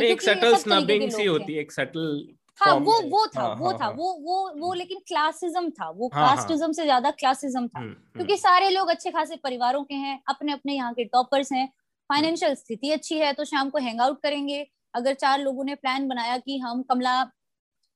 [0.03, 2.27] एक सटल स्नबिंग सी होती है एक सटल
[2.59, 5.69] हाँ वो वो था हाँ, वो हाँ, था हाँ, वो वो वो हम्म। लेकिन क्लासिज्म
[5.69, 9.35] था वो हाँ, कास्टिज्म से ज़्यादा क्लासिज्म था। हम्म, हम्म। क्योंकि सारे लोग अच्छे खासे
[9.35, 11.67] परिवारों के हैं अपने अपने यहाँ के टॉपर्स हैं
[12.09, 16.07] फाइनेंशियल स्थिति अच्छी है तो शाम को हैंग आउट करेंगे। अगर चार लोगों ने प्लान
[16.07, 17.21] बनाया कि हम कमला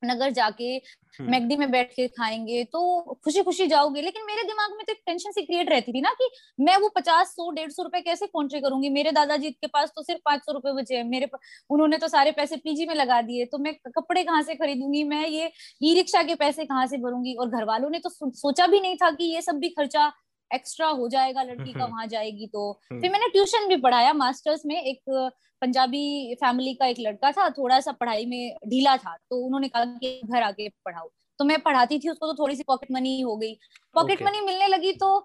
[0.03, 0.75] नगर जाके
[1.19, 2.79] मैगडी हम्म। में बैठ के खाएँगे तो
[3.23, 6.13] खुशी खुशी जाओगे। लेकिन मेरे दिमाग में तो एक टेंशन सी क्रिएट रहती थी ना
[6.13, 8.89] कि मैं वो पचास सौ डेढ़ सौ रुपए कैसे कॉन्ट्री करूँगी?
[8.89, 11.27] मेरे दादाजी के पास तो सिर्फ़ पाँच सौ रुपए बचे हैं। मेरे
[11.69, 15.03] उन्होंने तो सारे पैसे पीजी में लगा दिए तो मैं कपड़े कहाँ से खरीदूँगी?
[15.05, 17.33] मैं ये ई रिक्शा के पैसे कहाँ से भरूँगी?
[17.35, 20.11] और घर वालों ने तो सोचा भी नहीं था कि ये सब भी खर्चा
[20.51, 24.65] एक्स्ट्रा हो जाएगा लड़की का वहाँ जाएगी तो। हम्म। फिर मैंने ट्यूशन भी पढ़ाया मास्टर्स
[24.65, 25.31] में एक
[25.61, 29.85] पंजाबी फैमिली का एक लड़का था थोड़ा सा पढ़ाई में ढीला था तो उन्होंने कहा
[29.85, 31.09] कि घर आके पढ़ाओ।
[31.39, 33.53] तो मैं पढ़ाती थी उसको तो थोड़ी सी पॉकेट मनी हो गई।
[33.95, 35.17] पॉकेट मनी मिलने लगी तो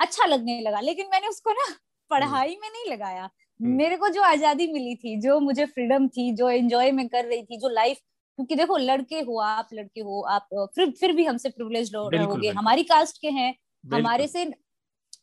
[0.00, 1.66] अच्छा लगने लगा लेकिन मैंने उसको ना
[2.10, 6.32] पढ़ाई में नहीं लगाया। हम्म। मेरे को जो आज़ादी मिली थी जो मुझे फ्रीडम थी
[6.32, 7.98] जो एंजॉय में कर रही थी जो लाइफ
[8.38, 12.82] क्योंकि देखो लड़के हो आप लड़के हो आप फिर फिर भी हमसे प्रिविलेज रहोगे। हमारी
[12.84, 14.44] कास्ट के हैं हमारे से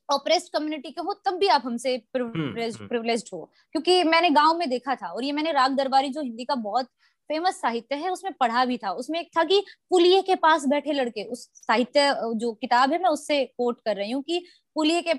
[0.10, 3.44] ऑपरेस्ड कम्युनिटी के हो तब भी आप हमसे प्रिविलेज हम्म, हम्म। हो।
[3.76, 6.86] क्योंकि मैंने गाँव में देखा था और ये मैंने राग दरबारी जो हिंदी का बहुत
[7.30, 10.94] फ़ेमस साहित्य है उसमें पढ़ा भी था। उसमें एक था कि पुलिये के पास बैठे
[10.94, 14.44] लड़के उस साहित्य जो किताब है मैं उससे कोट कर रही हूँ कि
[14.76, 15.14] पुलिये के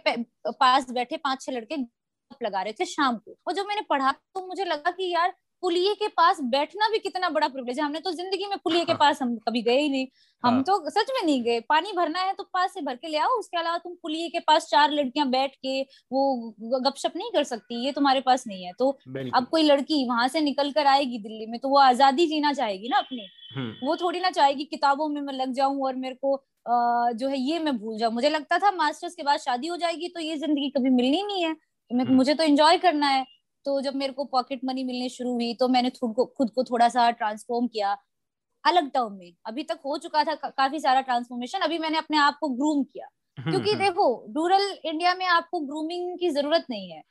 [0.52, 1.76] पास बैठे पाँच छह लड़के
[2.44, 5.94] लगा रहे थे शाम को। और जब मैंने पढ़ा तो मुझे लगा कि यार पुलिये
[5.94, 8.98] के पास बैठना भी कितना बड़ा प्रिविलेज है। हमने तो ज़िंदगी में पुलिये के हाँ।
[8.98, 10.06] पास हम कभी गए ही नहीं।
[10.44, 13.08] हम हाँ। तो सच में नहीं गए। पानी भरना है तो पास से भर के
[13.08, 15.80] ले आओ। उसके अलावा तुम पुलिये के पास चार लड़कियाँ बैठ के
[16.12, 18.90] वो गपशप नहीं कर सकती। ये तुम्हारे पास नहीं है। तो
[19.34, 22.88] अब कोई लड़की वहाँ से निकल कर आएगी दिल्ली में तो वो आज़ादी जीना चाहेगी
[22.88, 26.42] ना अपनी। हम्म। वो थोड़ी ना चाहेगी किताबों में मैं लग जाऊँ और मेरे को
[27.14, 30.08] जो है ये मैं भूल जाऊँ। मुझे लगता था मास्टर्स के बाद शादी हो जाएगी
[30.08, 33.24] तो ये ज़िंदगी कभी मिलनी नहीं है। तो हम्म। मुझे तो एंजॉय करना है।
[33.64, 36.64] तो जब मेरे को पॉकेट मनी मिलने शुरू हुई तो मैंने खुद को खुद को
[36.64, 37.96] थोड़ा सा ट्रांसफॉर्म किया
[38.64, 42.16] अलग टर्म में। अभी तक हो चुका था का, काफ़ी सारा ट्रांसफॉर्मेशन अभी मैंने अपने
[42.16, 43.06] आप को ग्रूम किया।
[43.38, 47.02] हम्म, क्योंकि हम्म। देखो रूरल इंडिया में आपको ग्रूमिंग की ज़रूरत नहीं है।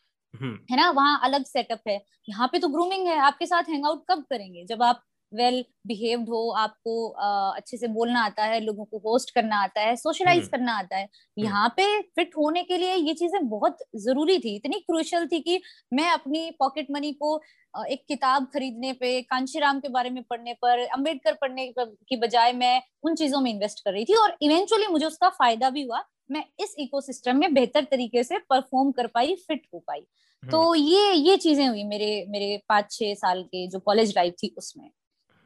[0.42, 0.90] हम्म। है ना?
[0.92, 4.66] वहाँ अलग सेटअप है। यहाँ पे तो ग्रूमिंग है। आपके साथ हैंग आउट कब करेंगे?
[4.66, 9.34] जब आप वेल बिहेव्ड हो आपको uh, अच्छे से बोलना आता है लोगों को होस्ट
[9.36, 12.96] करना आता है सोशलाइज हम्म। करना आता है हम्म। यहाँ पे फिट होने के लिए
[12.96, 15.62] ये चीज़ें बहुत ज़रूरी थी इतनी क्रूशल थी कि
[15.94, 17.42] मैं अपनी पॉकेट मनी को
[17.74, 22.82] एक किताब खरीदने पे कांशीराम के बारे में पढ़ने पर अंबेडकर पढ़ने की बजाय मैं
[23.04, 26.44] उन चीज़ों में इन्वेस्ट कर रही थी और इवेंचुअली मुझे उसका फ़ायदा भी हुआ मैं
[26.60, 30.02] इस इकोसिस्टम में बेहतर तरीके से परफॉर्म कर पाई फिट हो पाई
[30.44, 34.34] तो हम्म। ये ये चीज़ें हुई मेरे मेरे पाँच छह साल के जो कॉलेज लाइफ
[34.34, 34.90] थी उसमें।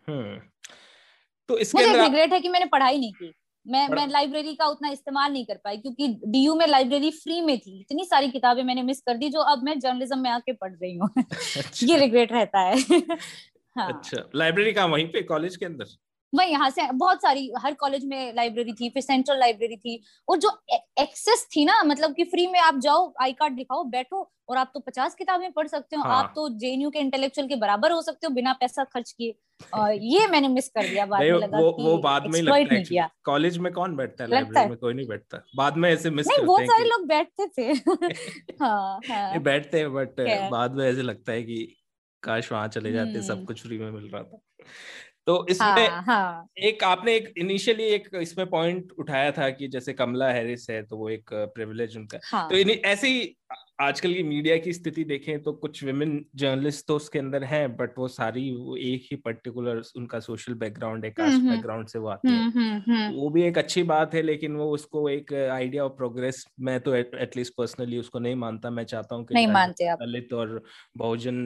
[0.09, 3.33] तो इसके मुझे रिग्रेट है कि मैंने पढ़ाई नहीं की।
[3.65, 7.57] मैं मैं लाइब्रेरी का उतना इस्तेमाल नहीं कर पाई क्योंकि डीयू में लाइब्रेरी फ्री में
[7.59, 10.71] थी। इतनी सारी किताबें मैंने मिस कर दी जो अब मैं जर्नलिज्म में आके पढ़
[10.71, 12.75] रही हूँ। अच्छा। ये रिग्रेट रहता है।
[13.77, 13.87] हाँ.
[13.87, 15.21] अच्छा लाइब्रेरी का वहीं पे?
[15.21, 15.85] कॉलेज के अंदर?
[16.33, 20.37] वही यहाँ से बहुत सारी हर कॉलेज में लाइब्रेरी थी फिर सेंट्रल लाइब्रेरी थी। और
[20.37, 20.49] जो
[20.99, 24.71] एक्सेस थी ना मतलब कि फ्री में आप जाओ आई कार्ड दिखाओ बैठो और आप
[24.73, 26.23] तो पचास किताबें पढ़ सकते हो हाँ.
[26.23, 29.35] आप तो जेएनयू के इंटेलेक्चुअल के बराबर हो सकते हो बिना पैसा खर्च किए
[30.03, 33.57] ये मैंने मिस कर दिया बाद में लगा वो, वो बाद में लगता है कॉलेज
[33.57, 36.65] में कौन बैठता है लाइब्रेरी में कोई नहीं बैठता बाद में ऐसे मिस नहीं बहुत
[36.65, 37.71] सारे लोग बैठते थे
[38.61, 39.39] हाँ, हाँ.
[39.39, 41.75] बैठते हैं बट बाद में ऐसे लगता है कि
[42.23, 44.41] काश वहाँ चले जाते सब हम्म। कुछ फ्री में मिल रहा था
[45.27, 46.47] तो इसमें हाँ, हाँ.
[46.57, 50.97] एक आपने एक इनिशियली एक इसमें पॉइंट उठाया था कि जैसे कमला हैरिस है तो
[50.97, 52.47] वो एक प्रिविलेज उनका हाँ.
[52.49, 53.35] तो ऐसे ही
[53.81, 57.97] आजकल की मीडिया की स्थिति देखें तो कुछ विमेन जर्नलिस्ट तो उसके अंदर हैं बट
[57.99, 62.35] वो सारी वो एक ही पर्टिकुलर उनका सोशल बैकग्राउंड है कास्ट बैकग्राउंड से वो आती
[62.35, 62.45] है।
[63.09, 66.95] वो भी एक अच्छी बात है लेकिन वो उसको एक आइडिया ऑफ़ प्रोग्रेस मैं तो
[66.95, 69.35] एटलीस्ट पर्सनली उसको नहीं मानता। मैं चाहता हूँ कि
[70.01, 70.61] दलित और
[70.97, 71.41] बहुजन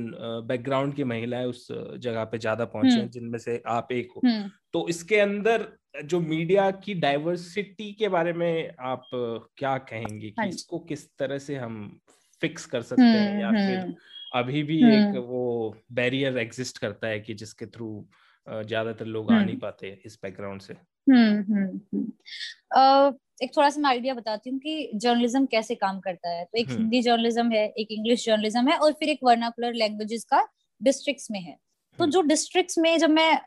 [0.47, 4.25] बैकग्राउंड की महिलाएँ उस जगह पे ज़्यादा पहुँचे जिनमें से आप एक हो।
[4.73, 5.67] तो इसके अंदर
[6.05, 9.05] जो मीडिया की डाइवर्सिटी के बारे में आप
[9.57, 11.99] क्या कहेंगे कि हाँ इसको किस तरह से हम
[12.41, 13.95] फिक्स कर सकते हैं या हम्म, फिर हम्म।
[14.33, 18.07] अभी भी एक हम्म। वो बैरियर एग्जिस्ट करता है कि जिसके थ्रू
[18.49, 20.73] ज़्यादातर लोग आ नहीं पाते इस बैकग्राउंड से?
[23.43, 26.69] एक थोड़ा सा मैं आइडिया बताती हूँ कि जर्नलिज्म कैसे काम करता है। तो एक
[26.69, 30.47] हिंदी जर्नलिज्म है एक इंग्लिश जर्नलिज्म है और फिर एक वर्नाकुलर लैंग्वेजेस का
[30.83, 31.57] डिस्ट्रिक्ट्स में है।
[31.99, 33.39] तो जो डिस्ट्रिक्ट्स में जब मैं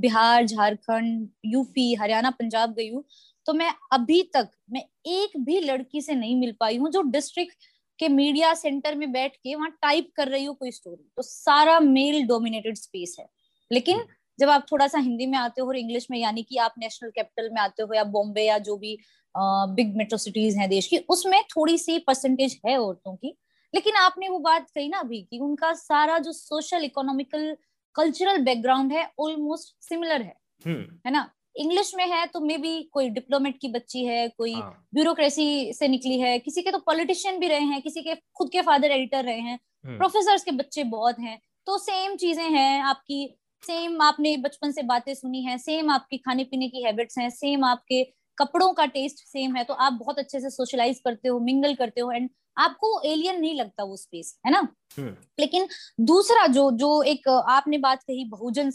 [0.00, 3.04] बिहार झारखंड यूपी हरियाणा पंजाब गई हूँ
[3.46, 7.56] तो मैं अभी तक मैं एक भी लड़की से नहीं मिल पाई हूँ जो डिस्ट्रिक्ट
[7.98, 11.78] के मीडिया सेंटर में बैठ के वहाँ टाइप कर रही हो कोई स्टोरी तो सारा
[11.80, 13.26] मेल डोमिनेटेड स्पेस है।
[13.70, 14.06] लेकिन हम्म।
[14.38, 17.10] जब आप थोड़ा सा हिंदी में आते हो और इंग्लिश में यानी कि आप नेशनल
[17.10, 18.98] कैपिटल में आते हो या बॉम्बे या जो भी
[19.36, 23.36] बिग मेट्रो सिटीज़ हैं देश की उसमें थोड़ी सी परसेंटेज है औरतों की।
[23.74, 27.56] लेकिन आपने वो बात कही ना अभी कि उनका सारा जो सोशल इकोनॉमिकल
[27.96, 32.82] कल्चरल बैकग्राउंड है ऑलमोस्ट सिमिलर है हम्म। है ना इंग्लिश में है तो मे बी
[32.92, 37.38] कोई डिप्लोमेट की बच्ची है कोई ब्यूरोक्रेसी हाँ। से निकली है किसी के तो पॉलिटिशियन
[37.40, 40.84] भी रहे हैं किसी के खुद के फादर एडिटर रहे हैं प्रोफेसर हम्म। के बच्चे
[40.88, 43.26] बहुत हैं तो सेम चीज़ें हैं आपकी
[43.64, 47.64] सेम आपने बचपन से बातें सुनी है सेम आपकी खाने पीने की हैबिट्स हैं सेम
[47.64, 48.02] आपके
[48.38, 52.00] कपड़ों का टेस्ट सेम है तो आप बहुत अच्छे से सोशलाइज करते हो मिंगल करते
[52.00, 54.58] हो एंड आपको एलियन नहीं लगता वो स्पेस है ना?
[54.98, 55.66] हम्म। लेकिन
[56.00, 58.70] दूसरा जो जो एक आपने बात कही बहुजन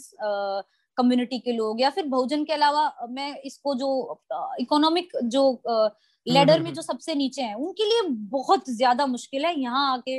[0.96, 3.90] कम्युनिटी के लोग या फिर बहुजन के अलावा मैं इसको जो
[4.60, 5.42] इकोनॉमिक जो
[6.26, 9.92] लेडर हम्म, में हम्म, जो सबसे नीचे हैं उनके लिए बहुत ज़्यादा मुश्किल है यहाँ
[9.92, 10.16] आके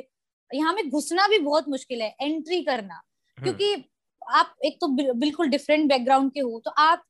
[0.52, 3.02] यहाँ में घुसना भी बहुत मुश्किल है एंट्री करना।
[3.38, 3.74] क्योंकि
[4.22, 7.04] आप एक तो बिल्कुल डिफरेंट बैकग्राउंड के हो तो आप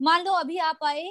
[0.00, 1.04] मान लो अभी आप आए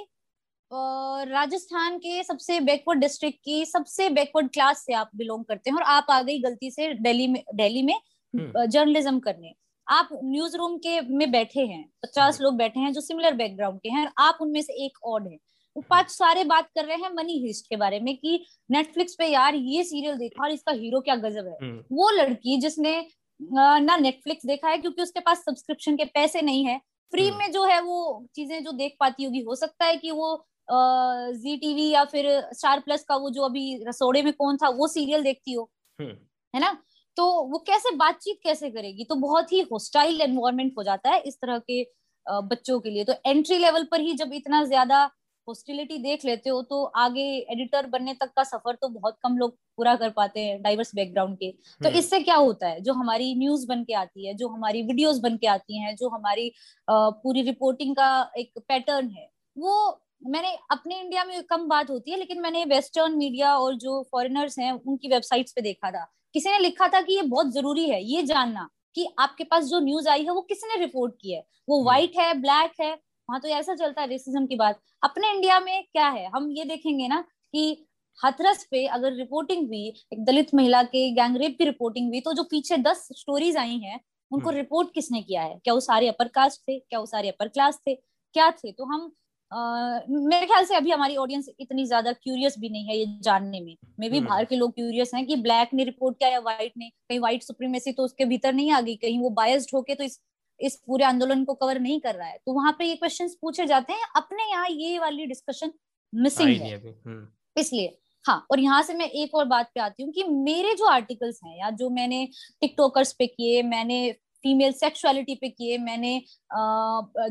[0.70, 5.82] राजस्थान के सबसे बैकवर्ड डिस्ट्रिक्ट की सबसे बैकवर्ड क्लास से आप बिलोंग करते हैं और
[5.84, 7.94] आप आ गई गलती से दिल्ली में दिल्ली में
[8.34, 9.54] जर्नलिज्म हम्म। करने
[9.86, 13.78] आप न्यूज़ रूम के में बैठे हैं पचास हम्म। लोग बैठे हैं जो सिमिलर बैकग्राउंड
[13.80, 15.36] के हैं आप उनमें से एक और है
[15.76, 19.26] वो पाँच सारे बात कर रहे हैं मनी हिस्ट के बारे में कि नेटफ्लिक्स पे
[19.26, 22.98] यार ये सीरियल देखा और इसका हीरो क्या गजब है हम्म। वो लड़की जिसने
[23.40, 26.78] ना नेटफ्लिक्स देखा है क्योंकि उसके पास सब्सक्रिप्शन के पैसे नहीं है
[27.12, 30.34] फ्री में जो है वो चीज़ें जो देख पाती होगी हो सकता है कि वो
[30.68, 34.88] जी टीवी या फिर स्टार प्लस का वो जो अभी रसोड़े में कौन था वो
[34.88, 36.16] सीरियल देखती हो हम्म।
[36.54, 36.76] है ना?
[37.16, 39.04] तो वो कैसे बातचीत कैसे करेगी?
[39.04, 41.82] तो बहुत ही होस्टाइल एनवायरमेंट हो जाता है इस तरह के
[42.26, 45.02] बच्चों के लिए। तो एंट्री लेवल पर ही जब इतना ज़्यादा
[45.48, 49.56] हॉस्टिलिटी देख लेते हो तो आगे एडिटर बनने तक का सफ़र तो बहुत कम लोग
[49.76, 52.80] पूरा कर पाते हैं डाइवर्स बैकग्राउंड के। तो हम्म। इससे क्या होता है?
[52.80, 56.08] जो हमारी न्यूज़ बन के आती है जो हमारी वीडियोस बन के आती हैं जो
[56.10, 56.50] हमारी
[56.88, 62.18] पूरी रिपोर्टिंग का एक पैटर्न है वो मैंने अपने इंडिया में कम बात होती है
[62.18, 66.58] लेकिन मैंने वेस्टर्न मीडिया और जो फॉरेनर्स हैं उनकी वेबसाइट्स पे देखा था। किसी ने
[66.58, 70.22] लिखा था कि ये बहुत ज़रूरी है ये जानना कि आपके पास जो न्यूज़ आई
[70.24, 72.92] है वो किसने रिपोर्ट की है। वो व्हाइट हम्म। है ब्लैक है
[73.28, 76.28] वहाँ तो ऐसा चलता है रेसिज्म की बात। अपने इंडिया में क्या है?
[76.34, 77.20] हम ये देखेंगे ना
[77.54, 77.86] कि
[78.18, 82.42] हथरस पे अगर रिपोर्टिंग हुई एक दलित महिला के गैंगरेप की रिपोर्टिंग हुई तो जो
[82.44, 84.00] पीछे दस स्टोरीज आई हैं
[84.30, 85.58] उनको रिपोर्ट हम्म। किसने किया है?
[85.64, 86.78] क्या वो सारे अपर कास्ट थे?
[86.78, 87.94] क्या वो सारे अपर क्लास थे?
[87.94, 88.72] क्या थे?
[88.72, 89.10] तो हम
[89.52, 93.76] मेरे ख्याल से अभी हमारी ऑडियंस इतनी ज़्यादा क्यूरियस भी नहीं है ये जानने में
[94.00, 96.72] मे भी हम्म। बाहर के लोग क्यूरियस हैं कि ब्लैक ने रिपोर्ट किया या व्हाइट
[96.76, 100.04] ने कहीं व्हाइट सुप्रीमेसी तो उसके भीतर नहीं आ गई कहीं वो बायस्ड होके तो
[100.04, 100.20] इस
[100.60, 103.66] इस पूरे आंदोलन को कवर नहीं कर रहा है तो वहाँ पे ये क्वेश्चंस पूछे
[103.66, 105.72] जाते हैं अपने यहाँ ये वाली डिस्कशन
[106.12, 110.12] मिसिंग है हम्म। इसलिए हाँ और यहाँ से मैं एक और बात पे आती हूँ
[110.12, 112.26] कि मेरे जो आर्टिकल्स हैं या जो मैंने
[112.60, 113.98] टिकटॉकर्स पे किए मैंने
[114.46, 116.18] फीमेल सेक्सुअलिटी पे किए मैंने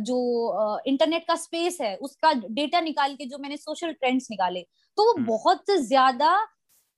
[0.03, 0.17] जो
[0.87, 4.61] इंटरनेट का स्पेस है उसका डेटा निकाल के जो मैंने सोशल ट्रेंड्स निकाले
[4.97, 6.35] तो वो हम्म। बहुत ज़्यादा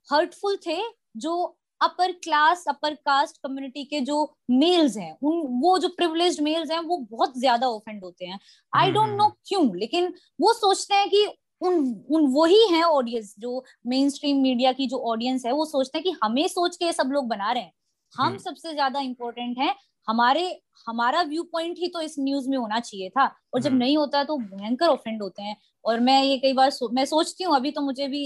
[0.10, 0.82] हर्टफुल थे
[1.18, 1.36] जो
[1.82, 4.18] upper class upper caste community के जो
[4.52, 8.40] मेल्स हैं उन वो जो प्रिविलेज मेल्स हैं वो बहुत ज़्यादा ऑफेंड होते हैं
[8.74, 11.26] आई डोंट नो क्यों लेकिन वो सोचते हैं कि
[11.62, 11.78] उन
[12.10, 16.04] उन वही हैं ऑडियंस जो मेन स्ट्रीम मीडिया की जो ऑडियंस है वो सोचते हैं
[16.04, 17.74] कि हमें सोच के ये सब लोग बना रहे हैं
[18.14, 19.74] हम हम्म। सबसे ज़्यादा इंपॉर्टेंट है
[20.08, 20.48] हमारे
[20.88, 23.98] हमारा व्यू पॉइंट ही तो इस न्यूज़ में होना चाहिए था और जब हम्म। नहीं
[23.98, 27.56] होता तो भयंकर ऑफेंड होते हैं और मैं ये कई बार सो, मैं सोचती हूँ
[27.56, 28.24] अभी तो मुझे भी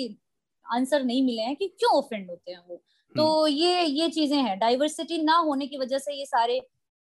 [0.65, 2.81] आंसर नहीं मिले हैं कि क्यों ऑफेंड होते हैं वो
[3.15, 6.59] तो हम्म। ये ये चीज़ें हैं डाइवर्सिटी ना होने की वजह से ये सारे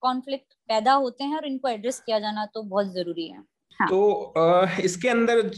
[0.02, 3.38] कॉन्फ्लिक्ट पैदा होते हैं और इनको एड्रेस किया जाना तो बहुत ज़रूरी है
[3.78, 3.88] हाँ.
[3.88, 5.50] तो आ, इसके अंदर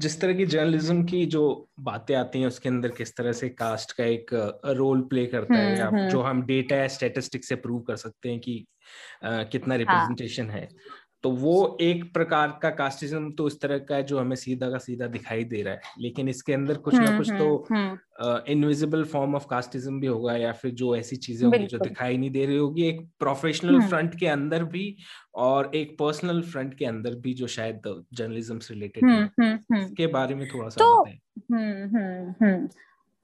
[0.00, 1.42] जिस तरह की जर्नलिज्म की जो
[1.80, 4.30] बातें आती हैं उसके अंदर किस तरह से कास्ट का एक
[4.76, 8.28] रोल प्ले करता है हम्म, या हम्म। जो हम डेटा स्टेटिस्टिक से प्रूव कर सकते
[8.28, 8.64] हैं कि
[9.24, 10.58] आ, कितना रिप्रेजेंटेशन हाँ.
[10.58, 10.68] है
[11.24, 14.78] तो वो एक प्रकार का कास्टिज्म तो इस तरह का है जो हमें सीधा का
[14.78, 19.34] सीधा दिखाई दे रहा है। लेकिन इसके अंदर कुछ ना हम्म, कुछ तो इनविजिबल फॉर्म
[19.34, 22.56] ऑफ़ कास्टिज्म भी होगा या फिर जो ऐसी चीज़ें होंगी जो दिखाई नहीं दे रही
[22.56, 24.96] होगी। एक प्रोफेशनल फ्रंट के अंदर भी
[25.34, 29.30] और एक पर्सनल फ्रंट के अंदर भी जो शायद जर्नलिज्म से रिलेटेड
[29.96, 31.04] के बारे में थोड़ा सा तो,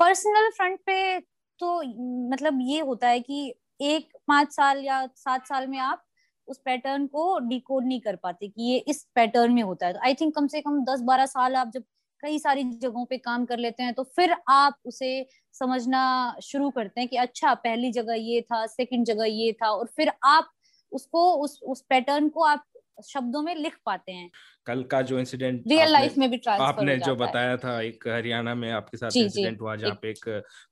[0.01, 1.21] पर्सनल फ्रंट पे
[1.61, 1.83] तो
[2.31, 6.06] मतलब ये होता है कि एक पाँच साल या सात साल में आप
[6.49, 10.01] उस पैटर्न को डिकोड नहीं कर पाते कि ये इस पैटर्न में होता है। तो
[10.05, 11.85] आई थिंक कम से कम दस बारह साल आप जब
[12.23, 16.03] कई सारी जगहों पे काम कर लेते हैं तो फिर आप उसे समझना
[16.43, 20.13] शुरू करते हैं कि अच्छा पहली जगह ये था सेकंड जगह ये था, और फिर
[20.25, 20.51] आप
[20.93, 22.65] उसको, उस उस पैटर्न को आप
[23.05, 24.31] शब्दों में लिख पाते हैं।
[24.67, 28.55] कल का जो इंसिडेंट रियल लाइफ में भी ट्रांसफ़र आपने जो बताया था एक हरियाणा
[28.55, 30.25] में आपके साथ इंसिडेंट हुआ जहाँ पे एक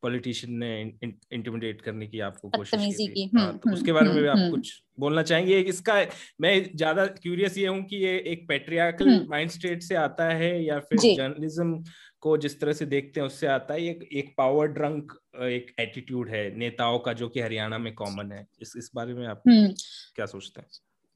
[0.02, 0.80] पॉलिटिशियन ने
[1.32, 4.44] इंटिमिडेट करने की आपको कोशिश की, की। हाँ, हम्म, तो उसके बारे में भी हम्म,
[4.44, 5.58] आप कुछ बोलना चाहेंगे?
[5.60, 5.94] इसका
[6.40, 10.78] मैं ज़्यादा क्यूरियस ये हूँ कि ये एक पेट्रियाकल माइंड स्टेट से आता है या
[10.80, 11.82] फिर जर्नलिज्म
[12.20, 13.84] को जिस तरह से देखते हैं उससे आता है?
[13.84, 18.46] एक एक पावर ड्रंक एक एटीट्यूड है नेताओं का जो कि हरियाणा में कॉमन है।
[18.62, 20.68] इस इस बारे में आप क्या सोचते हैं?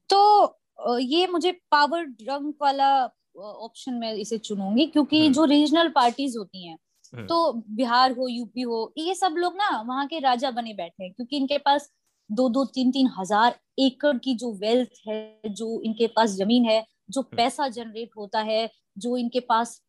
[0.09, 0.58] तो
[1.01, 2.89] ये मुझे पावर ड्रंक वाला
[3.37, 6.77] ऑप्शन में इसे चुनूँगी क्योंकि हम्म। जो रीजनल पार्टीज़ होती हैं
[7.13, 11.03] हम्म। तो बिहार हो यूपी हो ये सब लोग ना वहाँ के राजा बने बैठे
[11.03, 11.89] हैं क्योंकि इनके पास
[12.29, 16.83] दो दो तीन तीन हज़ार एकड़ की जो वेल्थ है जो इनके पास ज़मीन है
[17.09, 19.81] जो हम्म। पैसा जनरेट होता है जो इनके पास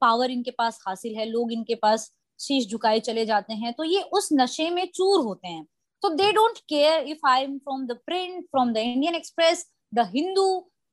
[0.00, 4.02] पावर इनके पास हासिल है लोग इनके पास शीश झुकाए चले जाते हैं तो ये
[4.12, 5.64] उस नशे में चूर होते हैं
[6.02, 10.06] तो they don't care if I am from the print from the Indian express the
[10.08, 10.46] Hindu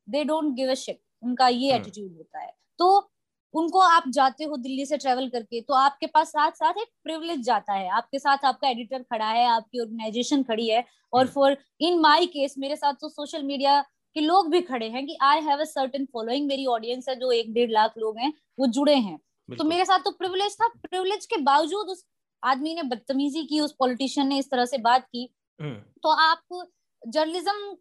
[0.07, 3.09] they don't give a shit उनका ये एटीट्यूड हम्म। होता है। तो
[3.53, 7.41] उनको आप जाते हो दिल्ली से ट्रेवल करके तो आपके पास साथ साथ एक प्रिविलेज
[7.41, 10.83] जाता है। आपके साथ आपका एडिटर खड़ा है आपकी ऑर्गेनाइजेशन खड़ी है।
[11.13, 13.79] और फॉर इन माय केस मेरे साथ तो सोशल मीडिया
[14.15, 17.31] के लोग भी खड़े हैं कि I have a certain following मेरी ऑडियंस है जो
[17.31, 19.17] एक डेढ़ लाख लोग हैं वो जुड़े हैं।
[19.49, 22.05] तो मेरे साथ तो प्रिविलेज था। प्रिविलेज के बावजूद उस
[22.43, 25.29] आदमी ने बदतमीजी की उस पॉलिटिशियन ने इस तरह से बात की।
[25.59, 26.65] हम्म। तो आप
[27.01, 27.75] जर्नलिज्म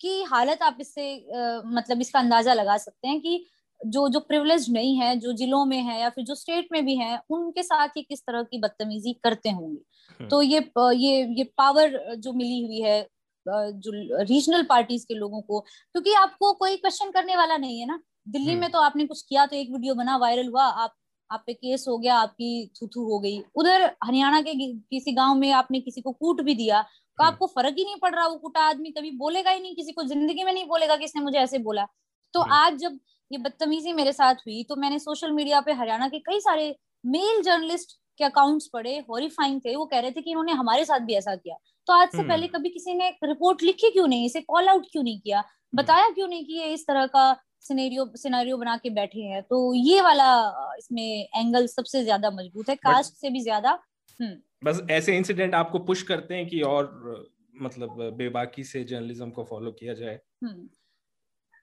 [0.00, 1.14] की हालत आप इससे
[1.66, 3.44] मतलब इसका अंदाज़ा लगा सकते हैं कि
[3.80, 6.96] जो जो प्रिविलेज नहीं है जो जिलों में है या फिर जो स्टेट में भी
[6.96, 10.58] है उनके साथ ही किस तरह की बदतमीजी करते होंगे हम्म। तो ये
[10.96, 13.00] ये ये पावर जो मिली हुई है
[13.46, 18.00] जो रीजनल पार्टीज़ के लोगों को क्योंकि आपको कोई क्वेश्चन करने वाला नहीं है ना
[18.28, 20.94] दिल्ली में हम्म। तो आपने कुछ किया तो एक वीडियो बना वायरल हुआ आप
[21.30, 25.50] आप पे केस हो गया आपकी थूथू हो गई उधर हरियाणा के किसी गाँव में
[25.52, 26.84] आपने किसी को कूट भी दिया
[27.18, 29.74] तो हम्म। आपको फ़र्क ही नहीं पड़ रहा वो कुटा आदमी कभी बोलेगा ही नहीं
[29.76, 31.86] किसी को ज़िंदगी में नहीं बोलेगा कि इसने मुझे ऐसे बोला
[32.34, 32.98] तो आज जब
[33.30, 37.42] ये बदतमीजी मेरे साथ हुई तो मैंने सोशल मीडिया पे हरियाणा के कई सारे मेल
[37.42, 41.14] जर्नलिस्ट के अकाउंट्स पढ़े हॉरीफाइंग थे वो कह रहे थे कि इन्होंने हमारे साथ भी
[41.14, 41.56] ऐसा किया
[41.88, 44.86] तो आज से हम्म। पहले कभी किसी ने रिपोर्ट लिखी क्यों नहीं इसे कॉल आउट
[44.92, 48.76] क्यों नहीं किया हम्म। बताया क्यों नहीं कि ये इस तरह का सिनेरियो सिनेरियो बना
[48.76, 50.28] के बैठे हैं तो ये वाला
[50.78, 53.70] इसमें एंगल सबसे ज़्यादा मज़बूत है कास्ट से भी ज़्यादा
[54.20, 56.88] हम्म। बस ऐसे इंसिडेंट आपको पुश करते हैं कि और
[57.60, 60.18] मतलब बेबाकी से जर्नलिज्म को फॉलो किया जाए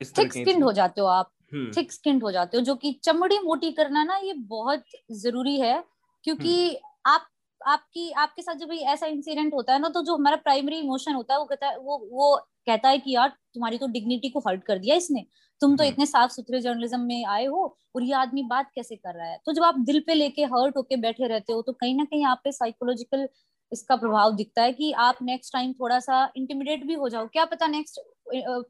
[0.01, 3.39] थिक स्किन हो जाते हो आप थिक हम्म। स्किन हो जाते हो जो कि चमड़ी
[3.39, 4.83] मोटी करना ना ये बहुत
[5.17, 5.83] ज़रूरी है
[6.25, 7.27] क्योंकि हम्म। आप
[7.61, 11.33] आपकी आपके साथ जब ऐसा इंसिडेंट होता है ना तो जो हमारा प्राइमरी इमोशन होता
[11.33, 12.35] है वो कहता है वो वो
[12.67, 15.25] कहता है कि यार तुम्हारी तो डिग्निटी को हर्ट कर दिया इसने
[15.61, 18.95] तुम तो हम्म। इतने साफ़ सुथरे जर्नलिज्म में आए हो और ये आदमी बात कैसे
[18.95, 21.73] कर रहा है तो जब आप दिल पे लेके हर्ट होके बैठे रहते हो तो
[21.73, 23.27] कहीं ना कहीं आप पे साइकोलॉजिकल
[23.71, 27.45] इसका प्रभाव दिखता है कि आप नेक्स्ट टाइम थोड़ा सा इंटिमिडेट भी हो जाओ क्या
[27.45, 27.99] पता नेक्स्ट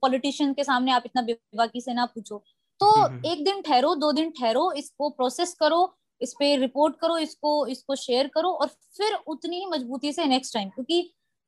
[0.02, 2.44] पॉलिटिशियन के सामने आप इतना बेबाकी से ना पूछो
[2.80, 5.82] तो हम्म, हम्म। एक दिन ठहरो दो दिन ठहरो इसको प्रोसेस करो
[6.22, 10.54] इस पे रिपोर्ट करो इसको इसको शेयर करो और फिर उतनी ही मजबूती से नेक्स्ट
[10.54, 11.02] टाइम क्योंकि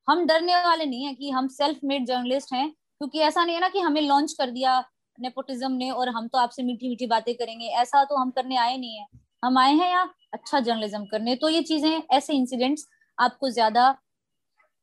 [0.10, 3.62] हम डरने वाले नहीं है कि हम सेल्फ मेड जर्नलिस्ट हैं क्योंकि ऐसा नहीं है
[3.62, 4.80] ना कि हमें लॉन्च कर दिया
[5.18, 8.78] नेपोटिज्म ने और हम तो आपसे मीठी मीठी बातें करेंगे। ऐसा तो हम करने आए
[8.78, 9.06] नहीं है।
[9.46, 10.02] हम आए हैं या
[10.34, 13.90] अच्छा जर्नलिज्म करने। तो ये चीज़ें ऐसे इंसिडेंट्स आपको ज़्यादा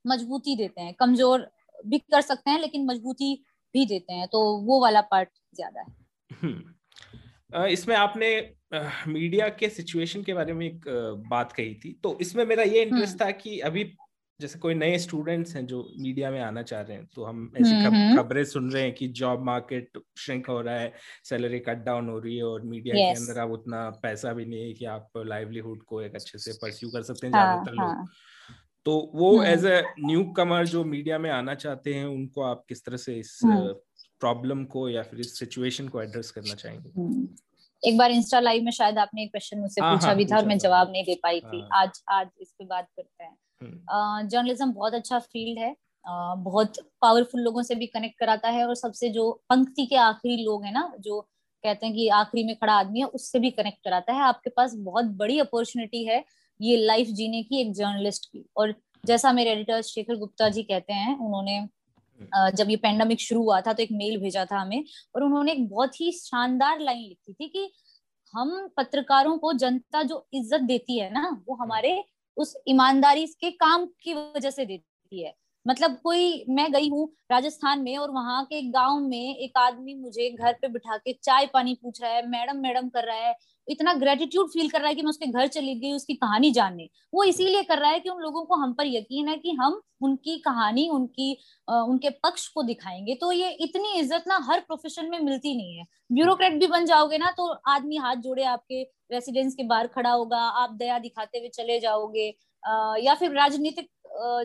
[0.05, 1.47] मजबूती देते हैं। कमज़ोर
[1.87, 3.35] भी कर सकते हैं लेकिन मजबूती
[3.75, 5.95] भी देते हैं। तो वो वाला पार्ट ज़्यादा है।
[6.31, 8.29] हम्म। इसमें आपने
[9.09, 10.85] मीडिया के सिचुएशन के बारे में एक
[11.31, 13.85] बात कही थी। तो इसमें मेरा ये इंटरेस्ट हम्म। था कि अभी
[14.41, 17.75] जैसे कोई नए स्टूडेंट्स हैं जो मीडिया में आना चाह रहे हैं तो हम ऐसी
[17.75, 20.93] हम्म, खबरें सुन रहे हैं कि जॉब मार्केट श्रिंक हो रहा है
[21.25, 23.19] सैलरी कट डाउन हो रही है और मीडिया yes.
[23.19, 26.53] के अंदर आप उतना पैसा भी नहीं है कि आप लाइवलीहुड को एक अच्छे से
[26.53, 28.09] परस्यू कर सकते हैं हाँ, ज़्यादातर हाँ, लोग
[28.87, 32.85] तो वो एज ए न्यू कमर जो मीडिया में आना चाहते हैं उनको आप किस
[32.85, 33.41] तरह से इस
[34.21, 36.93] प्रॉब्लम को या फिर इस सिचुएशन को एड्रेस करना चाहेंगे?
[37.01, 37.29] हम्म।
[37.83, 40.37] एक बार इंस्टा लाइव में शायद आपने एक क्वेश्चन मुझसे हाँ, पूछा हाँ, भी था
[40.37, 43.37] और मैं जवाब नहीं दे पाई थी। हाँ। आज आज इस पे बात करते हैं।
[43.63, 45.75] जर्नलिज्म हम्म। बहुत अच्छा फ़ील्ड है।
[46.07, 50.65] बहुत पावरफुल लोगों से भी कनेक्ट कराता है और सबसे जो पंक्ति के आखिरी लोग
[50.65, 51.21] हैं ना जो
[51.65, 54.75] कहते हैं कि आखिरी में खड़ा आदमी है उससे भी कनेक्ट कराता है। आपके पास
[54.81, 56.25] बहुत बड़ी अपॉर्चुनिटी है
[56.61, 60.93] ये लाइफ जीने की एक जर्नलिस्ट की। और जैसा मेरे एडिटर शेखर गुप्ता जी कहते
[60.95, 61.67] हैं उन्होंने
[62.57, 65.69] जब ये पेंडेमिक शुरू हुआ था तो एक मेल भेजा था हमें और उन्होंने एक
[65.71, 67.71] बहुत ही शानदार लाइन लिखी थी कि
[68.35, 71.93] हम पत्रकारों को जनता जो इज़्ज़त देती है ना वो हमारे
[72.37, 75.35] उस ईमानदारी के काम की वजह से देती है।
[75.67, 80.29] मतलब कोई मैं गई हूँ राजस्थान में और वहाँ के गाँव में एक आदमी मुझे
[80.31, 83.35] घर पे बिठा के चाय पानी पूछ रहा है मैडम मैडम कर रहा है।
[83.69, 86.89] इतना ग्रेटिट्यूड फील कर रहा है कि मैं उसके घर चली गई उसकी कहानी जानने।
[87.15, 89.81] वो इसीलिए कर रहा है कि उन लोगों को हम पर यकीन है कि हम
[90.03, 91.37] उनकी कहानी उनकी
[91.69, 95.77] आ, उनके पक्ष को दिखाएँगे। तो ये इतनी इज़्ज़त ना हर प्रोफेशन में मिलती नहीं
[95.79, 100.11] है। ब्यूरोक्रेट भी बन जाओगे ना तो आदमी हाथ जोड़े आपके रेसिडेंस के बाहर खड़ा
[100.11, 102.27] होगा, आप दया दिखाते हुए चले जाओगे
[103.03, 103.89] या फिर राजनीतिक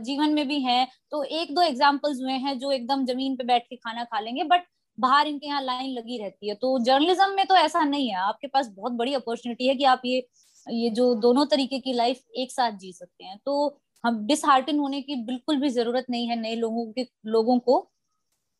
[0.04, 3.64] जीवन में भी हैं तो एक दो एग्जाम्पल्स हुए हैं जो एकदम ज़मीन पे बैठ
[3.64, 4.66] के खाना खा लेंगे बट
[4.98, 8.48] बाहर इनके यहाँ लाइन लगी रहती है। तो जर्नलिज्म में तो ऐसा नहीं है, आपके
[8.48, 10.28] पास बहुत बड़ी अपॉर्चुनिटी है कि आप ये
[10.68, 15.02] ये जो दोनों तरीके की लाइफ एक साथ जी सकते हैं। तो हम डिसहार्टन होने
[15.02, 17.80] की बिल्कुल भी ज़रूरत नहीं है नए लोगों के, लोगों को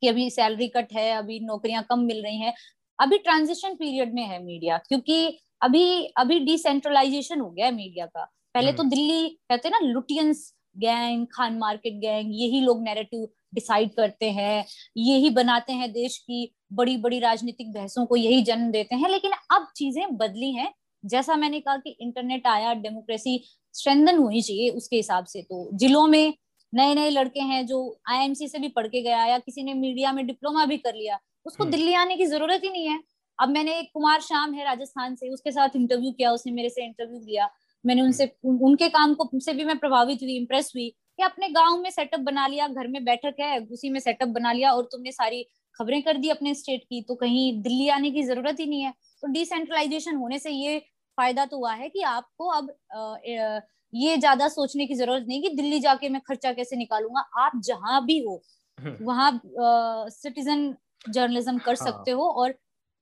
[0.02, 2.54] कि अभी सैलरी कट है, अभी नौकरियाँ कम मिल रही हैं।
[3.00, 5.84] अभी ट्रांजिशन पीरियड में है मीडिया क्योंकि अभी
[6.18, 8.24] अभी डिसेंट्रलाइजेशन हो गया है मीडिया का।
[8.56, 13.28] पहले तो हम्म। दिल्ली कहते हैं ना Lutyens gang Khan market gang यही लोग नैरेटिव
[13.56, 14.66] डिसाइड करते हैं
[14.98, 19.32] यही बनाते हैं देश की बड़ी बड़ी राजनीतिक बहसों को यही जन्म देते हैं। लेकिन
[19.52, 20.72] अब चीज़ें बदली हैं।
[21.04, 23.40] जैसा मैंने कहा कि इंटरनेट आया डेमोक्रेसी
[23.76, 26.34] स्ट्रेंथन होनी चाहिए उसके हिसाब से तो। जिलों में
[26.74, 30.12] नए नए लड़के हैं जो आईएमसी से भी पढ़ के गया या किसी ने मीडिया
[30.14, 33.00] में डिप्लोमा भी कर लिया उसको हम्म। दिल्ली आने की ज़रूरत ही नहीं है।
[33.42, 36.86] अब मैंने एक कुमार श्याम है राजस्थान से उसके साथ इंटरव्यू किया उसने मेरे से
[36.86, 37.50] इंटरव्यू लिया
[37.84, 41.50] मैंने उनसे उन, उनके काम को से भी मैं प्रभावित हुई इम्प्रेस हुई कि अपने
[41.50, 44.84] गाँव में सेटअप बना लिया घर में बैठक है उसी में सेटअप बना लिया और
[44.92, 45.44] तुमने सारी
[45.80, 48.94] खबरें कर दी अपने स्टेट की तो कहीं दिल्ली आने की ज़रूरत ही नहीं है
[49.24, 50.80] तो डिसेंट्रलाइजेशन होने से ये
[51.18, 52.70] फ़ायदा तो हुआ है कि आपको अब
[53.94, 58.06] ये ज़्यादा सोचने की ज़रूरत नहीं कि दिल्ली जाके मैं खर्चा कैसे निकालूँगा आप जहाँ
[58.06, 58.42] भी हो
[58.78, 59.40] हम्म। वहाँ
[60.12, 60.74] सिटीजन
[61.10, 61.86] जर्नलिज्म कर हाँ.
[61.86, 62.54] सकते हो और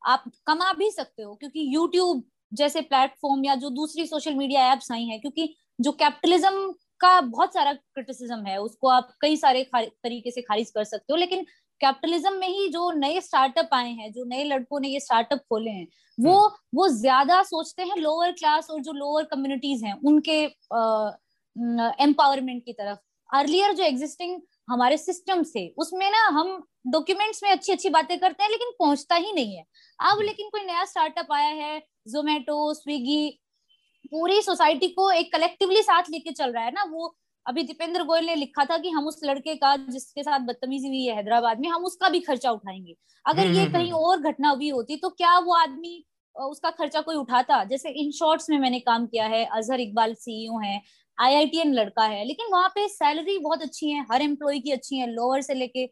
[0.03, 4.91] आप कमा भी सकते हो क्योंकि यूट्यूब जैसे प्लेटफॉर्म या जो दूसरी सोशल मीडिया एप्स
[4.91, 6.71] आई हैं क्योंकि जो कैपिटलिज्म
[7.01, 11.17] का बहुत सारा क्रिटिसिज्म है उसको आप कई सारे तरीके से खारिज कर सकते हो
[11.17, 11.45] लेकिन
[11.81, 15.69] कैपिटलिज्म में ही जो नए स्टार्टअप आए हैं जो नए लड़कों ने ये स्टार्टअप खोले
[15.69, 15.87] हैं
[16.17, 20.39] वो हम्म। वो ज़्यादा सोचते हैं लोअर क्लास और जो लोअर कम्युनिटीज हैं उनके
[22.03, 24.39] एम्पावरमेंट की तरफ़ अर्लियर जो एग्जिस्टिंग
[24.69, 29.15] हमारे सिस्टम थे उसमें ना हम डॉक्यूमेंट्स में अच्छी अच्छी बातें करते हैं लेकिन पहुँचता
[29.15, 29.63] ही नहीं है।
[29.99, 33.39] अब हम्म। लेकिन कोई नया स्टार्टअप आया है जोमेटो स्विगी
[34.11, 37.15] पूरी सोसाइटी को एक कलेक्टिवली साथ लेके चल रहा है ना वो
[37.45, 41.03] अभी दीपेंद्र गोयल ने लिखा था कि हम उस लड़के का जिसके साथ बदतमीजी हुई
[41.05, 44.49] है हैदराबाद में हम उसका भी खर्चा उठाएँगे। अगर हम्म, ये हम्म, कहीं और घटना
[44.49, 46.03] हुई होती तो क्या वो आदमी
[46.35, 47.63] उसका खर्चा कोई उठाता?
[47.63, 50.81] जैसे इन शॉर्ट्स में मैंने काम किया है अजहर इकबाल सीईओ है
[51.17, 55.07] आईआईटीएन लड़का है लेकिन वहाँ पे सैलरी बहुत अच्छी है हर एम्प्लॉय की अच्छी है
[55.07, 55.85] लोअर से लेके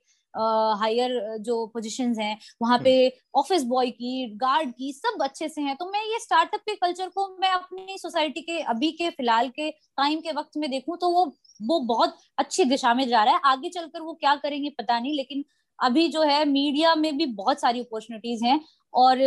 [0.78, 2.96] हायर जो पोजिशन हैं वहाँ पे
[3.36, 6.76] ऑफ़िस हम्म। बॉय की गार्ड की सब अच्छे से हैं तो मैं ये स्टार्टअप के
[6.78, 10.98] कल्चर को मैं अपनी सोसाइटी के अभी के फ़िलहाल के टाइम के वक्त में देखूँ
[10.98, 11.26] तो वो
[11.62, 15.16] वो बहुत अच्छी दिशा में जा रहा है आगे चलकर वो क्या करेंगे पता नहीं
[15.16, 15.44] लेकिन
[15.80, 18.60] अभी जो है मीडिया में भी बहुत सारी अपॉर्चुनिटीज़ हैं
[18.94, 19.18] और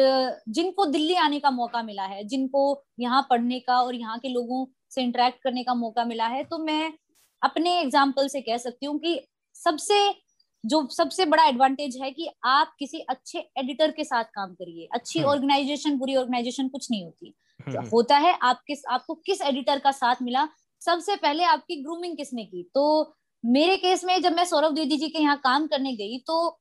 [0.51, 2.63] जिनको दिल्ली आने का मौका मिला है जिनको
[3.01, 6.59] यहाँ पढ़ने का और यहाँ के लोगों से इंटरेक्ट करने का मौका मिला है तो
[6.61, 6.93] मैं
[7.43, 9.21] अपने एग्ज़ाम्पल से कह सकती हूँ कि
[9.57, 10.01] सबसे
[10.65, 15.23] जो सबसे बड़ा एडवांटेज है कि आप किसी अच्छे एडिटर के साथ काम करिए अच्छी
[15.25, 19.79] ऑर्गेनाइजेशन हम्म। बुरी ऑर्गेनाइजेशन कुछ नहीं होती हम्म। होता है आप किस आपको किस एडिटर
[19.79, 20.49] का साथ मिला
[20.83, 22.85] सबसे पहले आपकी ग्रूमिंग किसने की तो
[23.45, 26.59] मेरे केस में जब मैं सौरभ द्विवेदी जी के यहाँ काम करने गई तो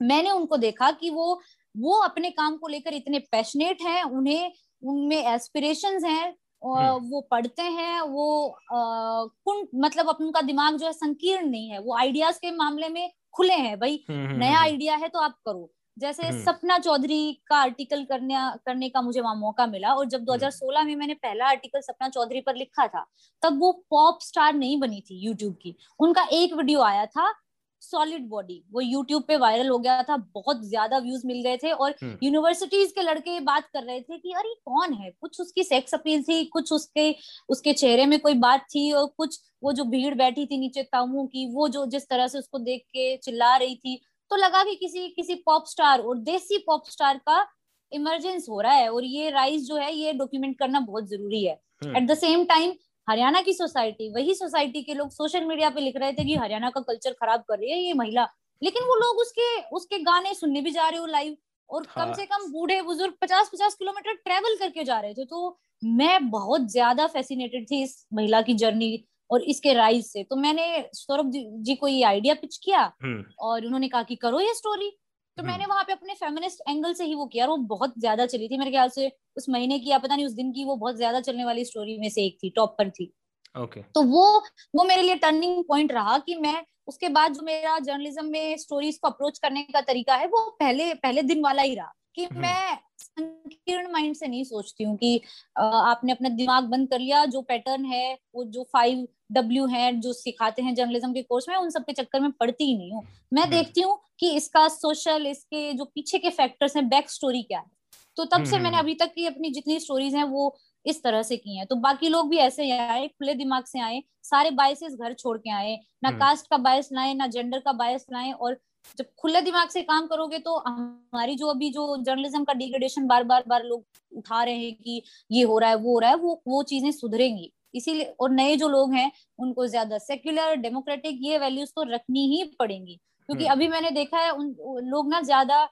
[0.00, 1.40] मैंने उनको देखा कि वो
[1.74, 6.34] वो अपने काम को लेकर इतने पैशनेट हैं उन्हें उनमें एस्पिरेशन हैं
[6.64, 11.96] हम्म। वो पढ़ते हैं वो कुंड मतलब उनका दिमाग जो है संकीर्ण नहीं है वो
[11.96, 15.70] आइडियाज़ के मामले में खुले हैं भाई। हम्म, हम्म, नया आइडिया है तो आप करो।
[15.98, 18.34] जैसे सपना चौधरी का आर्टिकल करने
[18.66, 22.40] करने का मुझे वहाँ मौका मिला और जब 2016 में मैंने पहला आर्टिकल सपना चौधरी
[22.40, 23.06] पर लिखा था
[23.42, 27.34] तब वो पॉप स्टार नहीं बनी थी यूट्यूब की। उनका एक वीडियो आया था
[27.82, 31.70] सॉलिड बॉडी वो यूट्यूब पे वायरल हो गया था बहुत ज़्यादा व्यूज़ मिल गए थे
[31.72, 35.10] और यूनिवर्सिटीज हम्म। के लड़के बात कर रहे थे कि अरे कौन है?
[35.12, 37.14] कुछ उसकी सेक्स अपील थी कुछ उसके
[37.48, 41.26] उसके चेहरे में कोई बात थी और कुछ वो जो भीड़ बैठी थी नीचे तामू
[41.26, 44.74] की वो जो जिस तरह से उसको देख के चिल्ला रही थी तो लगा कि
[44.76, 47.44] किसी किसी पॉप स्टार और देसी पॉप स्टार का
[47.92, 51.60] इमरजेंस हो रहा है और ये राइज जो है ये डॉक्यूमेंट करना बहुत ज़रूरी है।
[51.86, 52.72] At the same time
[53.08, 56.70] Haryana की सोसाइटी वही सोसाइटी के लोग सोशल मीडिया पे लिख रहे थे कि हरियाणा
[56.70, 58.26] का कल्चर खराब कर रही है ये महिला
[58.62, 61.36] लेकिन वो लोग उसके उसके गाने सुनने भी जा रहे हो लाइव
[61.70, 65.24] और हाँ। कम से कम बूढ़े बुज़ुर्ग पचास पचास किलोमीटर ट्रेवल करके जा रहे थे
[65.24, 70.36] तो मैं बहुत ज़्यादा फैसिनेटेड थी इस महिला की जर्नी और इसके राइज से तो
[70.36, 71.30] मैंने सौरभ
[71.60, 74.90] जी को ये आइडिया पिच किया हम्म। और उन्होंने कहा कि करो ये स्टोरी
[75.38, 77.94] तो मैंने हम्म। वहाँ पे अपने फेमिनिस्ट एंगल से ही वो किया और वो बहुत
[77.98, 80.64] ज़्यादा चली थी मेरे ख्याल से उस महीने की या पता नहीं उस दिन की
[80.64, 83.12] वो बहुत ज़्यादा चलने वाली स्टोरी में से एक थी टॉप पर थी
[83.54, 83.94] ओके okay.
[83.94, 84.26] तो वो
[84.74, 88.98] वो मेरे लिए टर्निंग पॉइंट रहा कि मैं उसके बाद जो मेरा जर्नलिज्म में स्टोरीज
[88.98, 92.40] को अप्रोच करने का तरीका है वो पहले पहले दिन वाला ही रहा कि हम्म।
[92.40, 95.20] मैं संकीर्ण माइंड से नहीं सोचती हूँ कि
[95.56, 100.12] आपने अपना दिमाग बंद कर लिया जो पैटर्न है वो जो फाइव डब्ल्यू है जो
[100.12, 103.02] सिखाते हैं जर्नलिज्म के कोर्स में उन सब के चक्कर में पढ़ती ही नहीं हूँ।
[103.32, 107.42] मैं हम्म। देखती हूँ कि इसका सोशल इसके जो पीछे के फैक्टर्स हैं बैक स्टोरी
[107.42, 107.70] क्या है।
[108.16, 110.54] तो तब से हम्म, मैंने अभी तक की अपनी जितनी स्टोरीज हैं वो
[110.86, 113.80] इस तरह से की हैं। तो बाकी लोग भी ऐसे ही आए खुले दिमाग से
[113.80, 117.72] आए सारे बायसेस घर छोड़ के आए ना कास्ट का बायस लाए ना जेंडर का
[117.72, 118.58] बायस लाए और
[118.98, 123.24] जब खुले दिमाग से काम करोगे तो हमारी जो अभी जो जर्नलिज्म का डिग्रेडेशन बार
[123.24, 126.16] बार बार लोग उठा रहे हैं कि ये हो रहा है वो हो रहा है
[126.16, 131.38] वो वो चीज़ें सुधरेंगी। इसीलिए और नए जो लोग हैं उनको ज़्यादा सेक्युलर डेमोक्रेटिक ये
[131.38, 132.94] वैल्यूज़ तो रखनी ही पड़ेंगी।
[133.28, 134.54] क्योंकि हम्म। अभी मैंने देखा है उन
[134.84, 135.62] लोग ना ज़्यादा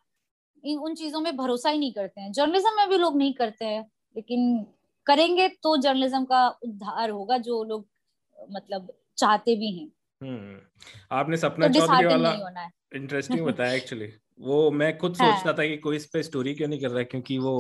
[0.65, 3.83] उन चीज़ों में भरोसा ही नहीं करते हैं। जर्नलिज्म में भी लोग नहीं करते हैं
[4.17, 4.67] लेकिन
[5.07, 7.87] करेंगे तो जर्नलिज्म का उद्धार होगा जो लोग
[8.39, 9.91] मतलब चाहते भी हैं।
[10.21, 10.59] हम्म।
[11.17, 15.33] आपने सपना तो चौधरी वाला इंटरेस्टिंग बताया एक्चुअली वो मैं खुद हाँ.
[15.33, 17.53] सोचता था कि कोई इस पे स्टोरी क्यों नहीं कर रहा क्योंकि वो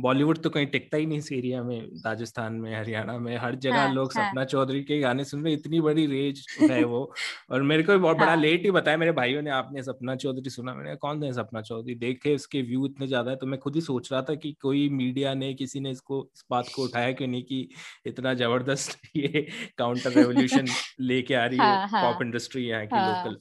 [0.00, 3.76] बॉलीवुड तो कहीं टिकता ही नहीं इस एरिया में राजस्थान में हरियाणा में हर जगह
[3.76, 4.28] हाँ, लोग हाँ.
[4.30, 7.14] सपना चौधरी के गाने सुन रहे इतनी बड़ी रेज है वो।
[7.50, 8.26] और मेरे को बहुत हाँ.
[8.26, 10.74] बड़ा लेट ही बताया मेरे भाइयों ने आपने सपना चौधरी सुना?
[10.74, 11.94] मैंने कौन है सपना चौधरी?
[11.94, 14.88] देखे उसके व्यू इतने ज़्यादा है। तो मैं खुद ही सोच रहा था कि कोई
[14.88, 17.68] मीडिया ने किसी ने इसको इस बात को उठाया क्यों नहीं कि
[18.06, 19.46] इतना ज़बरदस्त ये
[19.78, 20.66] काउंटर रेवोल्यूशन
[21.00, 23.38] लेके आ रही है पॉप इंडस्ट्री यहाँ की लोकल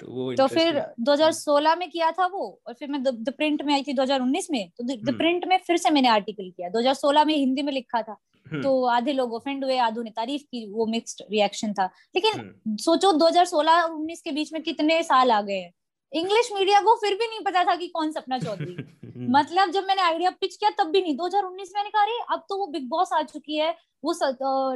[0.00, 3.74] तो वो तो फिर 2016 में किया था वो और फिर मैं द प्रिंट में
[3.74, 7.24] आई थी 2019 में तो द प्रिंट हम्म। में फिर से मैंने आर्टिकल किया। 2016
[7.24, 8.16] में हिंदी में लिखा था।
[8.46, 12.32] हम्म। तो आधे लोग ऑफेंड हुए आधों ने तारीफ़ की वो मिक्स्ड रिएक्शन था। लेकिन
[12.32, 15.72] हम्म। सोचो 2016 और 19 के बीच में कितने साल आ गए हैं।
[16.12, 18.76] इंग्लिश मीडिया को फिर भी नहीं पता था कि कौन सपना चौधरी
[19.30, 22.58] मतलब जब मैंने आइडिया पिच किया तब भी नहीं। 2019 मैंने कहा अरे अब तो
[22.58, 23.74] वो बिग बॉस आ चुकी है।
[24.04, 24.20] वो स,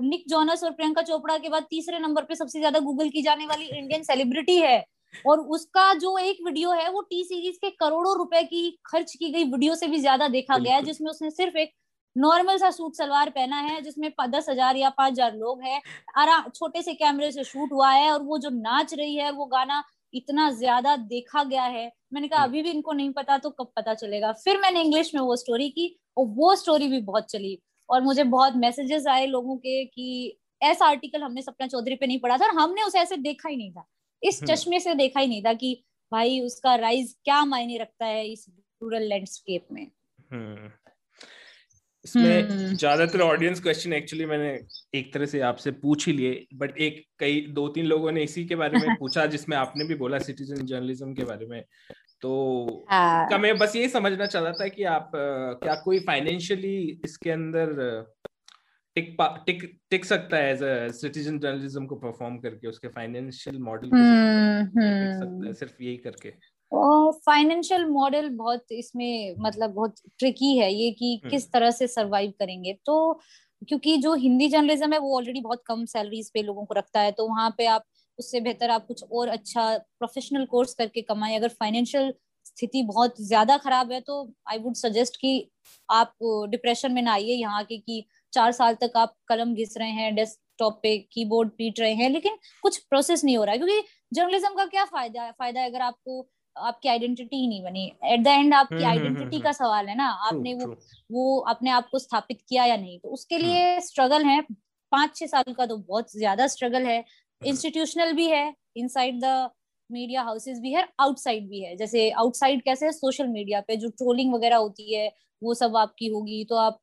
[0.03, 3.47] निक जॉनस और प्रियंका चोपड़ा के बाद तीसरे नंबर पे सबसे ज़्यादा गूगल की जाने
[3.47, 4.85] वाली इंडियन सेलिब्रिटी है।
[5.27, 9.31] और उसका जो एक वीडियो है वो टी सीरीज़ के करोड़ों रुपए की खर्च की
[9.33, 11.73] गई वीडियो से भी ज़्यादा देखा गया है जिसमें उसने सिर्फ़ एक
[12.17, 15.81] नॉर्मल सा सूट सलवार पहना है जिसमें दस हज़ार या पाँच हज़ार लोग हैं।
[16.19, 19.45] आराम छोटे से कैमरे से शूट हुआ है और वो जो नाच रही है वो
[19.47, 19.83] गाना
[20.15, 23.71] इतना ज़्यादा देखा गया है। मैंने कहा हम्म। अभी भी इनको नहीं पता तो कब
[23.77, 24.33] पता चलेगा?
[24.35, 27.59] फिर मैंने इंग्लिश में वो स्टोरी की और वो स्टोरी भी बहुत चली।
[27.89, 32.19] और मुझे बहुत मैसेजेस आए लोगों के कि ऐसा आर्टिकल हमने सपना चौधरी पे नहीं
[32.21, 33.87] पढ़ा था और हमने उसे ऐसे देखा ही नहीं था।
[34.23, 35.75] इस हम्म। चश्मे से देखा ही नहीं था कि
[36.13, 38.47] भाई उसका राइज क्या मायने रखता है इस
[38.83, 39.87] रूरल लैंडस्केप में
[40.33, 40.71] हम्म।
[42.05, 44.51] इसमें हम्म। ज़्यादातर ऑडियंस क्वेश्चन एक्चुअली मैंने
[44.95, 48.45] एक तरह से आपसे पूछ ही लिए बट एक कई दो तीन लोगों ने इसी
[48.45, 51.63] के बारे में पूछा जिसमें आपने भी बोला सिटीजन जर्नलिज्म के बारे में
[52.23, 55.11] तो हाँ। का मैं बस ये समझना चाहता था कि आप
[55.63, 57.75] क्या कोई फाइनेंशियली इसके अंदर
[58.97, 59.17] टिक
[59.47, 64.65] टिक टिक सकता है एज अ सिटीजन जर्नलिज्म को परफॉर्म करके उसके फाइनेंशियल मॉडल हम्म,
[64.65, 66.33] टिक सकता है हम्म। सिर्फ़ यही करके
[66.73, 72.33] फाइनेंशियल मॉडल बहुत इसमें मतलब बहुत ट्रिकी है ये कि हम्म। किस तरह से सरवाइव
[72.39, 72.97] करेंगे तो
[73.69, 77.13] क्योंकि जो हिंदी जर्नलिज्म है वो ऑलरेडी बहुत कम सैलरीज पे लोगों को रखता है
[77.13, 77.85] तो वहाँ पे आप
[78.19, 82.13] उससे बेहतर आप कुछ और अच्छा प्रोफेशनल कोर्स करके कमाए अगर फाइनेंशियल
[82.47, 85.50] स्थिति बहुत ज़्यादा खराब है तो आई वुड सजेस्ट कि
[85.89, 86.15] आप
[86.49, 90.15] डिप्रेशन में ना आइए यहाँ के कि चार साल तक आप कलम घिस रहे हैं
[90.15, 93.83] डेस्कटॉप पे कीबोर्ड पीट रहे हैं लेकिन कुछ प्रोसेस नहीं हो रहा है क्योंकि
[94.15, 95.33] जर्नलिज्म का क्या फ़ायदा है?
[95.33, 99.25] फ़ायदा है अगर आपको आपकी आइडेंटिटी ही नहीं बनी। एट द एंड आपकी आइडेंटिटी हम्म,
[99.25, 100.75] हम्म, का हम्म, सवाल है ना आपने वो
[101.13, 102.99] वो अपने आप को स्थापित किया या नहीं?
[102.99, 104.41] तो उसके लिए स्ट्रगल है।
[104.93, 107.05] पाँच छह साल का तो बहुत ज़्यादा स्ट्रगल है।
[107.43, 109.51] इंस्टीट्यूशनल भी है। इनसाइड द
[109.91, 112.93] मीडिया हाउसेस भी है आउटसाइड भी है। जैसे आउटसाइड कैसे है?
[112.93, 115.09] सोशल मीडिया पे जो ट्रोलिंग वगैरह होती है
[115.43, 116.81] वो सब आपकी होगी। तो आप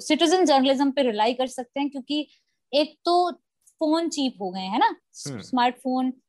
[0.00, 2.26] सिटीजन जर्नलिज्म पे रिलाई कर सकते हैं क्योंकि
[2.72, 3.14] एक तो
[3.80, 4.94] फ़ोन चीप हो गए है ना?
[5.14, 6.20] स्मार्टफ़ोन हम्म।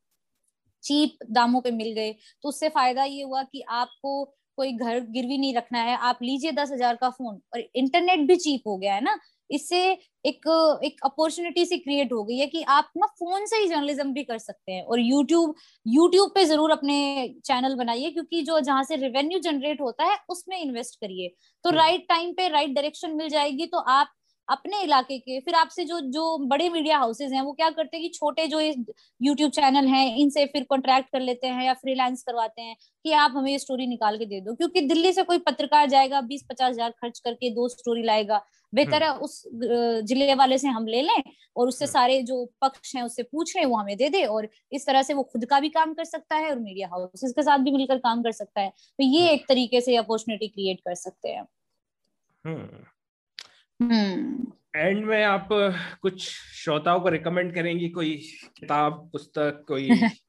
[0.83, 2.11] चीप दामों पे मिल गए।
[2.43, 4.23] तो उससे फ़ायदा ये हुआ कि आपको
[4.57, 8.35] कोई घर गिरवी नहीं रखना है। आप लीजिए दस हज़ार का फ़ोन और इंटरनेट भी
[8.37, 9.19] चीप हो गया है ना?
[9.51, 9.81] इससे
[10.25, 10.47] एक
[10.83, 14.23] एक अपॉर्चुनिटी सी क्रिएट हो गई है कि आप ना फ़ोन से ही जर्नलिज्म भी
[14.23, 16.97] कर सकते हैं और यूट्यूब यूट्यूब पे ज़रूर अपने
[17.45, 21.29] चैनल बनाइए क्योंकि जो जहाँ से रेवेन्यू जनरेट होता है उसमें इन्वेस्ट करिए
[21.65, 24.11] तो राइट हम्म। टाइम पे राइट डायरेक्शन मिल जाएगी तो आप
[24.47, 28.03] अपने इलाके के फिर आपसे जो जो बड़े मीडिया हाउसेज हैं वो क्या करते हैं
[28.03, 32.61] कि छोटे जो यूट्यूब चैनल हैं इनसे फिर कॉन्ट्रैक्ट कर लेते हैं या फ्रीलांस करवाते
[32.61, 32.75] हैं
[33.05, 36.21] कि आप हमें ये स्टोरी निकाल के दे दो क्योंकि दिल्ली से कोई पत्रकार जाएगा
[36.23, 38.41] बीस पचास हज़ार खर्च करके दो स्टोरी लाएगा
[38.73, 39.43] बेहतर हम्म। है उस
[40.05, 41.23] ज़िले वाले से हम ले लें
[41.55, 44.47] और उससे हम्म। सारे जो पक्ष हैं उससे पूछ रहे वो हमें दे दे और
[44.71, 47.43] इस तरह से वो खुद का भी काम कर सकता है और मीडिया हाउसेस के
[47.43, 50.79] साथ भी मिलकर काम कर सकता है। तो ये हम्म। एक तरीके से अपॉर्चुनिटी क्रिएट
[50.79, 51.45] कर सकते हैं।
[54.75, 55.47] एंड में आप
[56.01, 56.29] कुछ
[56.63, 58.15] श्रोताओं को रिकमेंड करेंगी कोई
[58.59, 59.89] किताब पुस्तक कोई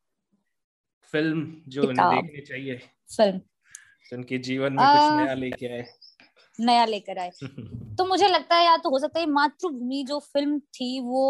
[1.15, 2.77] फ़िल्म जो उन्हें देखनी चाहिए
[3.17, 3.41] फ़िल्म
[4.13, 5.85] उनके जीवन में कुछ नया लेके आए।
[6.63, 7.31] नया लेकर आए
[7.99, 11.25] तो मुझे लगता है या तो हो सकता है मातृभूमि जो फ़िल्म थी वो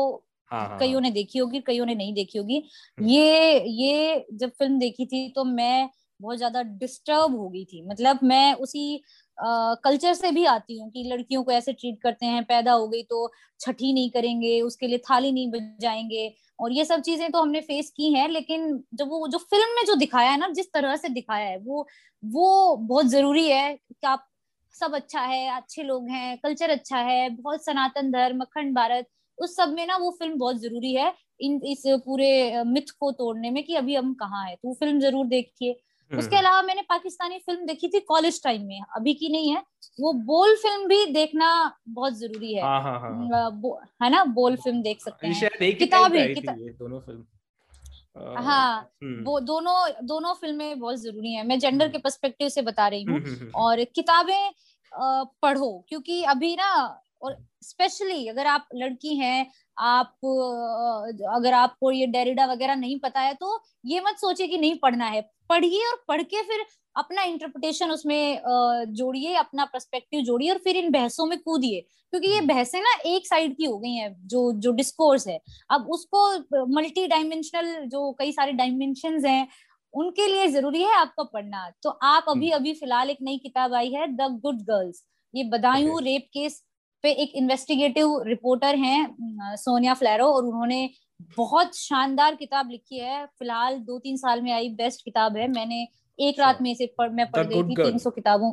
[0.51, 2.62] हाँ, हाँ, कईयों हाँ। ने देखी होगी कईयों ने नहीं देखी होगी
[2.99, 5.89] हम्म। ये ये जब फ़िल्म देखी थी तो मैं
[6.20, 9.03] बहुत ज़्यादा डिस्टर्ब हो गई थी मतलब मैं उसी
[9.39, 13.03] कल्चर से भी आती हूँ कि लड़कियों को ऐसे ट्रीट करते हैं पैदा हो गई
[13.03, 13.30] तो
[13.61, 17.91] छठी नहीं करेंगे उसके लिए थाली नहीं बजाएँगे और ये सब चीज़ें तो हमने फेस
[17.91, 21.09] की हैं लेकिन जब वो जो फ़िल्म में जो दिखाया है ना जिस तरह से
[21.09, 21.87] दिखाया है वो
[22.22, 24.26] वो बहुत ज़रूरी है कि आप
[24.75, 29.07] सब अच्छा है अच्छे लोग हैं कल्चर अच्छा है बहुत सनातन धर्म अखंड भारत
[29.39, 33.51] उस सब में ना वो फ़िल्म बहुत ज़रूरी है इन इस पूरे मिथ को तोड़ने
[33.51, 37.39] में कि अभी हम कहाँ है तो वो फ़िल्म ज़रूर देखिए। उसके अलावा मैंने पाकिस्तानी
[37.39, 39.62] फ़िल्म देखी थी कॉलेज टाइम में अभी की नहीं है
[40.01, 41.49] वो बोल फ़िल्म भी देखना
[41.89, 43.11] बहुत ज़रूरी है। हाँ हाँ हाँ
[44.03, 44.25] है ना?
[44.25, 45.49] बोल फ़िल्म देख सकते हैं।
[45.79, 46.27] किताब है
[46.73, 47.25] दोनों फ़िल्म
[48.17, 52.63] हाँ हम्म। वो दोनों दोनों फ़िल्में बहुत ज़रूरी है मैं जेंडर हम्म। के पर्सपेक्टिव से
[52.63, 54.51] बता रही हूँ हम्म, और किताबें
[55.43, 56.73] पढ़ो क्योंकि अभी ना
[57.23, 59.47] और स्पेशली अगर आप लड़की हैं
[59.79, 60.14] आप
[61.35, 65.07] अगर आपको ये डेरिडा वगैरह नहीं पता है तो ये मत सोचिए कि नहीं पढ़ना
[65.07, 65.20] है।
[65.51, 66.64] पढ़िए और पढ़ के फिर
[66.97, 68.41] अपना इंटरप्रिटेशन उसमें
[68.95, 72.95] जोड़िए अपना पर्सपेक्टिव जोड़िए और फिर इन बहसों में कूदिए। क्योंकि ये हम्म। बहसें ना
[73.07, 75.39] एक साइड की हो गई हैं जो जो डिस्कोर्स है।
[75.70, 79.47] अब उसको मल्टी डायमेंशनल जो कई सारे डायमेंशन हैं
[79.95, 83.75] उनके लिए ज़रूरी है आपका पढ़ना। तो आप अभी हम्म। अभी फ़िलहाल एक नई किताब
[83.75, 85.03] आई है द गुड गर्ल्स
[85.35, 86.62] ये बदायूं रेप केस
[87.03, 90.90] पे एक इन्वेस्टिगेटिव रिपोर्टर हैं सोनिया फ्लैरो और उन्होंने
[91.36, 95.88] बहुत शानदार किताब लिखी है। फ़िलहाल दो तीन साल में आई बेस्ट किताब है। मैंने
[96.18, 98.53] एक रात में इसे पढ़ मैं पढ़ गई थी तीन सौ किताबों।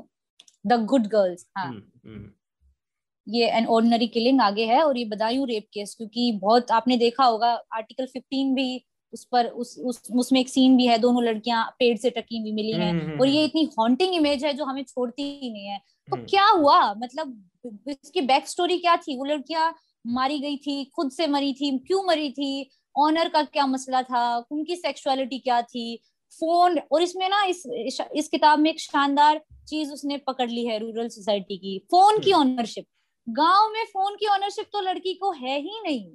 [0.68, 2.30] द गुड गर्ल्स हाँ। हम्म, हम्म।
[3.28, 7.24] ये एन ऑर्डनरी किलिंग आगे है और ये बदायूं रेप केस क्योंकि बहुत आपने देखा
[7.26, 11.76] होगा आर्टिकल 15 भी उस पर उस उस उसमें एक सीन भी है दोनों लड़कियाँ
[11.80, 14.84] पेड़ से टकी हुई मिली हैं। हम्म, और ये इतनी हॉन्टिंग इमेज है जो हमें
[14.84, 15.80] छोड़ती ही नहीं है।
[16.12, 16.94] तो क्या हुआ?
[16.94, 17.46] मतलब
[17.90, 19.18] इसकी बैक स्टोरी क्या थी?
[19.18, 19.74] वो लड़कियाँ
[20.08, 22.70] मारी गई थी खुद से मरी थी क्यों मरी थी?
[22.96, 24.38] ऑनर का क्या मसला था?
[24.52, 26.00] उनकी सेक्सुअलिटी क्या थी?
[26.34, 27.64] फ़ोन और इसमें ना इस
[28.16, 32.34] इस किताब में एक शानदार चीज़ उसने पकड़ ली है रूरल सोसाइटी की। फ़ोन की
[32.34, 36.06] ऑनरशिप हम्म। गाँव में फ़ोन की ऑनरशिप तो लड़की को है ही नहीं।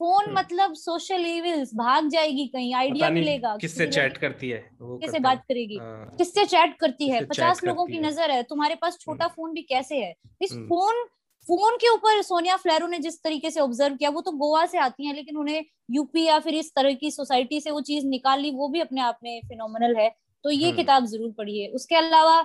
[0.00, 5.18] फ़ोन हम्म। मतलब सोशल इविल्स भाग जाएगी कहीं आइडिया मिलेगा किससे चैट करती है किससे
[5.20, 5.76] बात करेगी?
[5.76, 7.24] हाँ। किससे चैट करती है?
[7.26, 10.14] पचास लोगों की नज़र है तुम्हारे पास छोटा फ़ोन हम्म। भी कैसे है?
[10.42, 11.04] इस फ़ोन
[11.46, 14.78] फ़ोन के ऊपर सोनिया फ्लैरो ने जिस तरीके से ऑब्ज़र्व किया वो तो गोवा से
[14.78, 18.40] आती हैं लेकिन उन्हें यूपी या फिर इस तरह की सोसाइटी से वो चीज़ निकाल
[18.40, 20.08] ली वो भी अपने आप में फिनोमिनल है।
[20.44, 22.44] तो ये हम्म। किताब ज़रूर पढ़िए। उसके अलावा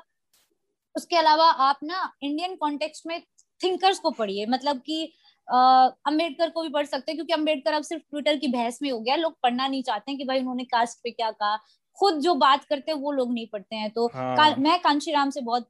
[0.95, 3.21] उसके अलावा आप ना इंडियन कॉन्टेक्स्ट में
[3.61, 5.11] थिंकर्स को पढ़िए मतलब कि
[5.49, 8.99] अंबेडकर को भी पढ़ सकते हैं क्योंकि अंबेडकर अब सिर्फ़ ट्विटर की बहस में हो
[8.99, 11.57] गया। लोग पढ़ना नहीं चाहते हैं कि भाई उन्होंने कास्ट पे क्या कहा।
[11.99, 15.29] खुद जो बात करते हैं वो लोग नहीं पढ़ते हैं। तो हाँ। मैं कांशी राम
[15.29, 15.69] से बहुत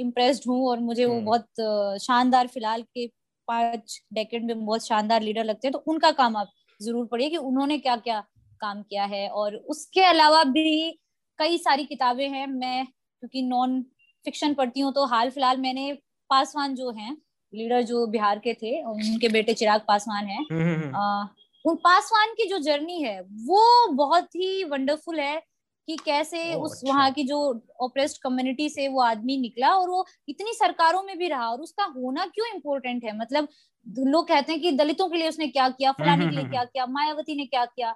[0.00, 3.06] इम्प्रेस्ड हूँ और मुझे वो हम्म। बहुत शानदार फ़िलहाल के
[3.48, 7.36] पाँच डेकेड में बहुत शानदार लीडर लगते हैं। तो उनका काम आप ज़रूर पढ़िए कि
[7.38, 8.20] उन्होंने क्या क्या
[8.60, 10.90] काम किया है। और उसके अलावा भी
[11.38, 13.80] कई सारी किताबें हैं। मैं क्योंकि नॉन
[14.24, 15.92] फिक्शन पढ़ती हूँ तो हाल फ़िलहाल मैंने
[16.30, 17.16] पासवान जो हैं
[17.54, 21.28] लीडर जो बिहार के थे उनके बेटे चिराग पासवान है। हम्म, हम्म,
[21.64, 25.42] उन पासवान की जो जर्नी है वो बहुत ही वंडरफुल है
[25.88, 27.38] कि कैसे उस अच्छा। वहाँ की जो
[27.80, 31.84] ओप्रेस्ड कम्युनिटी से वो आदमी निकला और वो इतनी सरकारों में भी रहा और उसका
[31.96, 33.18] होना क्यों इम्पोर्टेंट है?
[33.18, 33.48] मतलब
[33.86, 36.64] लोग कहते हैं कि दलितों के लिए उसने क्या किया हम्म, फलाने के लिए क्या
[36.64, 37.94] किया मायावती ने क्या किया?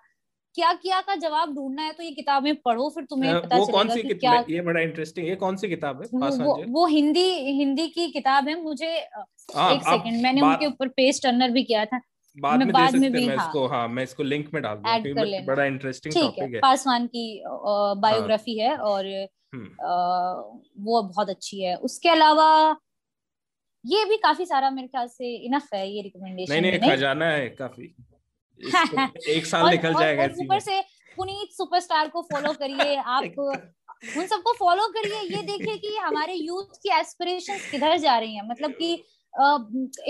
[0.57, 3.89] क्या किया का जवाब ढूंढना है तो ये किताबें पढ़ो फिर तुम्हें पता वो कौन
[3.89, 6.09] सी कि क्या ये बड़ा इंटरेस्टिंग ये कौन सी किताब है?
[6.13, 7.29] वो, वो हिंदी
[7.59, 8.93] हिंदी की किताब है मुझे
[9.57, 12.01] आ, एक सेकंड मैंने उनके ऊपर पेज टर्नर भी किया था।
[12.37, 15.41] बाद में बाद में भी मैं हाँ, इसको हाँ मैं इसको लिंक में डाल दूँगा
[15.45, 17.27] बड़ा इंटरेस्टिंग टॉपिक है पासवान की
[18.01, 19.07] बायोग्राफी हाँ, है और
[19.55, 22.49] हम्म। वो बहुत अच्छी है। उसके अलावा
[23.85, 26.91] ये भी काफ़ी सारा मेरे ख्याल से इनफ है ये रिकमेंडेशन नहीं नहीं?
[26.91, 27.95] खजाना है काफ़ी।
[29.31, 30.81] एक साल निकल जाएगा ऊपर से
[31.17, 33.23] पुनीत सुपरस्टार को फॉलो करिए आप
[34.17, 38.43] उन सबको फॉलो करिए। ये देखिए कि हमारे यूथ की एस्पिरेशंस किधर जा रही हैं।
[38.49, 38.93] मतलब कि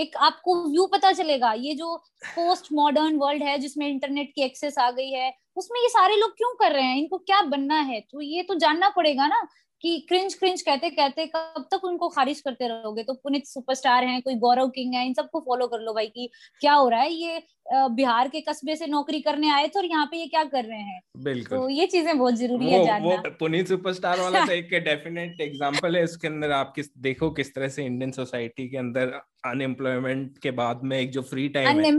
[0.01, 1.95] एक आपको व्यू पता चलेगा ये जो
[2.25, 6.31] पोस्ट मॉडर्न वर्ल्ड है जिसमें इंटरनेट की एक्सेस आ गई है उसमें ये सारे लोग
[6.37, 6.97] क्यों कर रहे हैं?
[6.97, 7.99] इनको क्या बनना है?
[8.01, 9.47] तो ये तो जानना पड़ेगा ना
[9.81, 13.03] कि क्रिंज क्रिंज कहते कहते कब तक उनको खारिज करते रहोगे?
[13.03, 16.29] तो पुनित सुपरस्टार हैं कोई गौरव किंग है इन सबको फॉलो कर लो भाई कि
[16.61, 17.11] क्या हो रहा है?
[17.13, 20.63] ये बिहार के कस्बे से नौकरी करने आए थे और यहाँ पे ये क्या कर
[20.63, 20.99] रहे हैं?
[21.17, 24.69] बिल्कुल। तो ये चीज़ें बहुत ज़रूरी वो, है जानना। वो पुनीत सुपरस्टार वाला तो एक
[24.83, 29.19] डेफिनेट एग्जांपल है इसके अंदर आप किस देखो किस तरह से इंडियन सोसाइटी के अंदर
[29.45, 31.91] अनएम्प्लॉयमेंट के बाद में एक जो फ्री टाइम है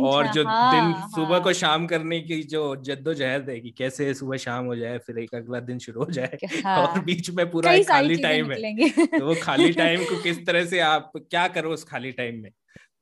[0.00, 1.08] और जो हाँ, दिन हाँ.
[1.08, 5.18] सुबह को शाम करने की जो जद्दोजहद है कि कैसे सुबह शाम हो जाए फिर
[5.18, 9.26] एक अगला दिन शुरू हो जाए हाँ, और बीच में पूरा खाली टाइम है। तो
[9.26, 12.50] वो खाली टाइम को किस तरह से आप क्या करो उस खाली टाइम में?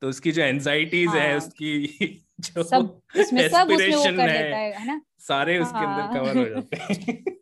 [0.01, 1.19] तो उसकी जो एंजाइटीज हाँ.
[1.19, 1.87] है। उसकी
[2.39, 5.01] जो सब इसमें सब उसमें वो कर है, है, है ना?
[5.19, 5.65] सारे हाँ.
[5.65, 7.23] उसके अंदर कवर हो जाते हैं।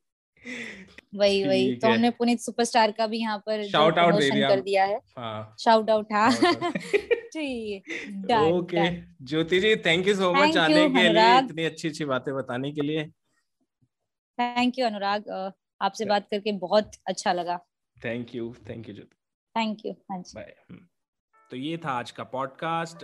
[1.16, 4.62] वही वही। तो हमने पुनीत सुपरस्टार का भी यहाँ पर शाउट आउट दे दिया कर
[4.62, 5.00] दिया है।
[5.60, 6.32] शाउट आउट हाँ।
[8.52, 8.90] Okay
[9.26, 12.82] Jyoti ji thank you so much आने के लिए इतनी अच्छी अच्छी बातें बताने के
[12.82, 13.08] लिए।
[14.38, 15.54] Thank you Anurag.
[15.82, 17.58] आपसे बात करके बहुत अच्छा लगा।
[17.98, 19.16] Thank you thank you Jyoti.
[19.56, 20.56] Thank you हाँ जी। बाय
[21.52, 23.04] तो ये था आज का पॉडकास्ट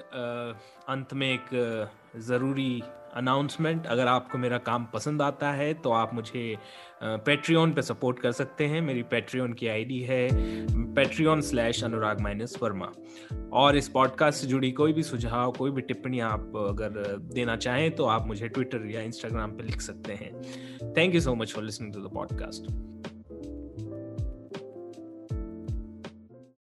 [0.89, 2.81] अंत में एक ज़रूरी
[3.13, 6.57] अनाउंसमेंट अगर आपको मेरा काम पसंद आता है तो आप मुझे
[7.03, 10.27] पेट्रियन पे सपोर्ट कर सकते हैं। मेरी पेट्रियन की आईडी है
[10.93, 12.91] Patreon slash Anurag minus Verma
[13.53, 17.91] और इस पॉडकास्ट से जुड़ी कोई भी सुझाव, कोई भी टिप्पणी आप अगर देना चाहें
[17.95, 21.63] तो आप मुझे ट्विटर या इंस्टाग्राम पे लिख सकते हैं। Thank you so much for
[21.63, 22.71] listening to the podcast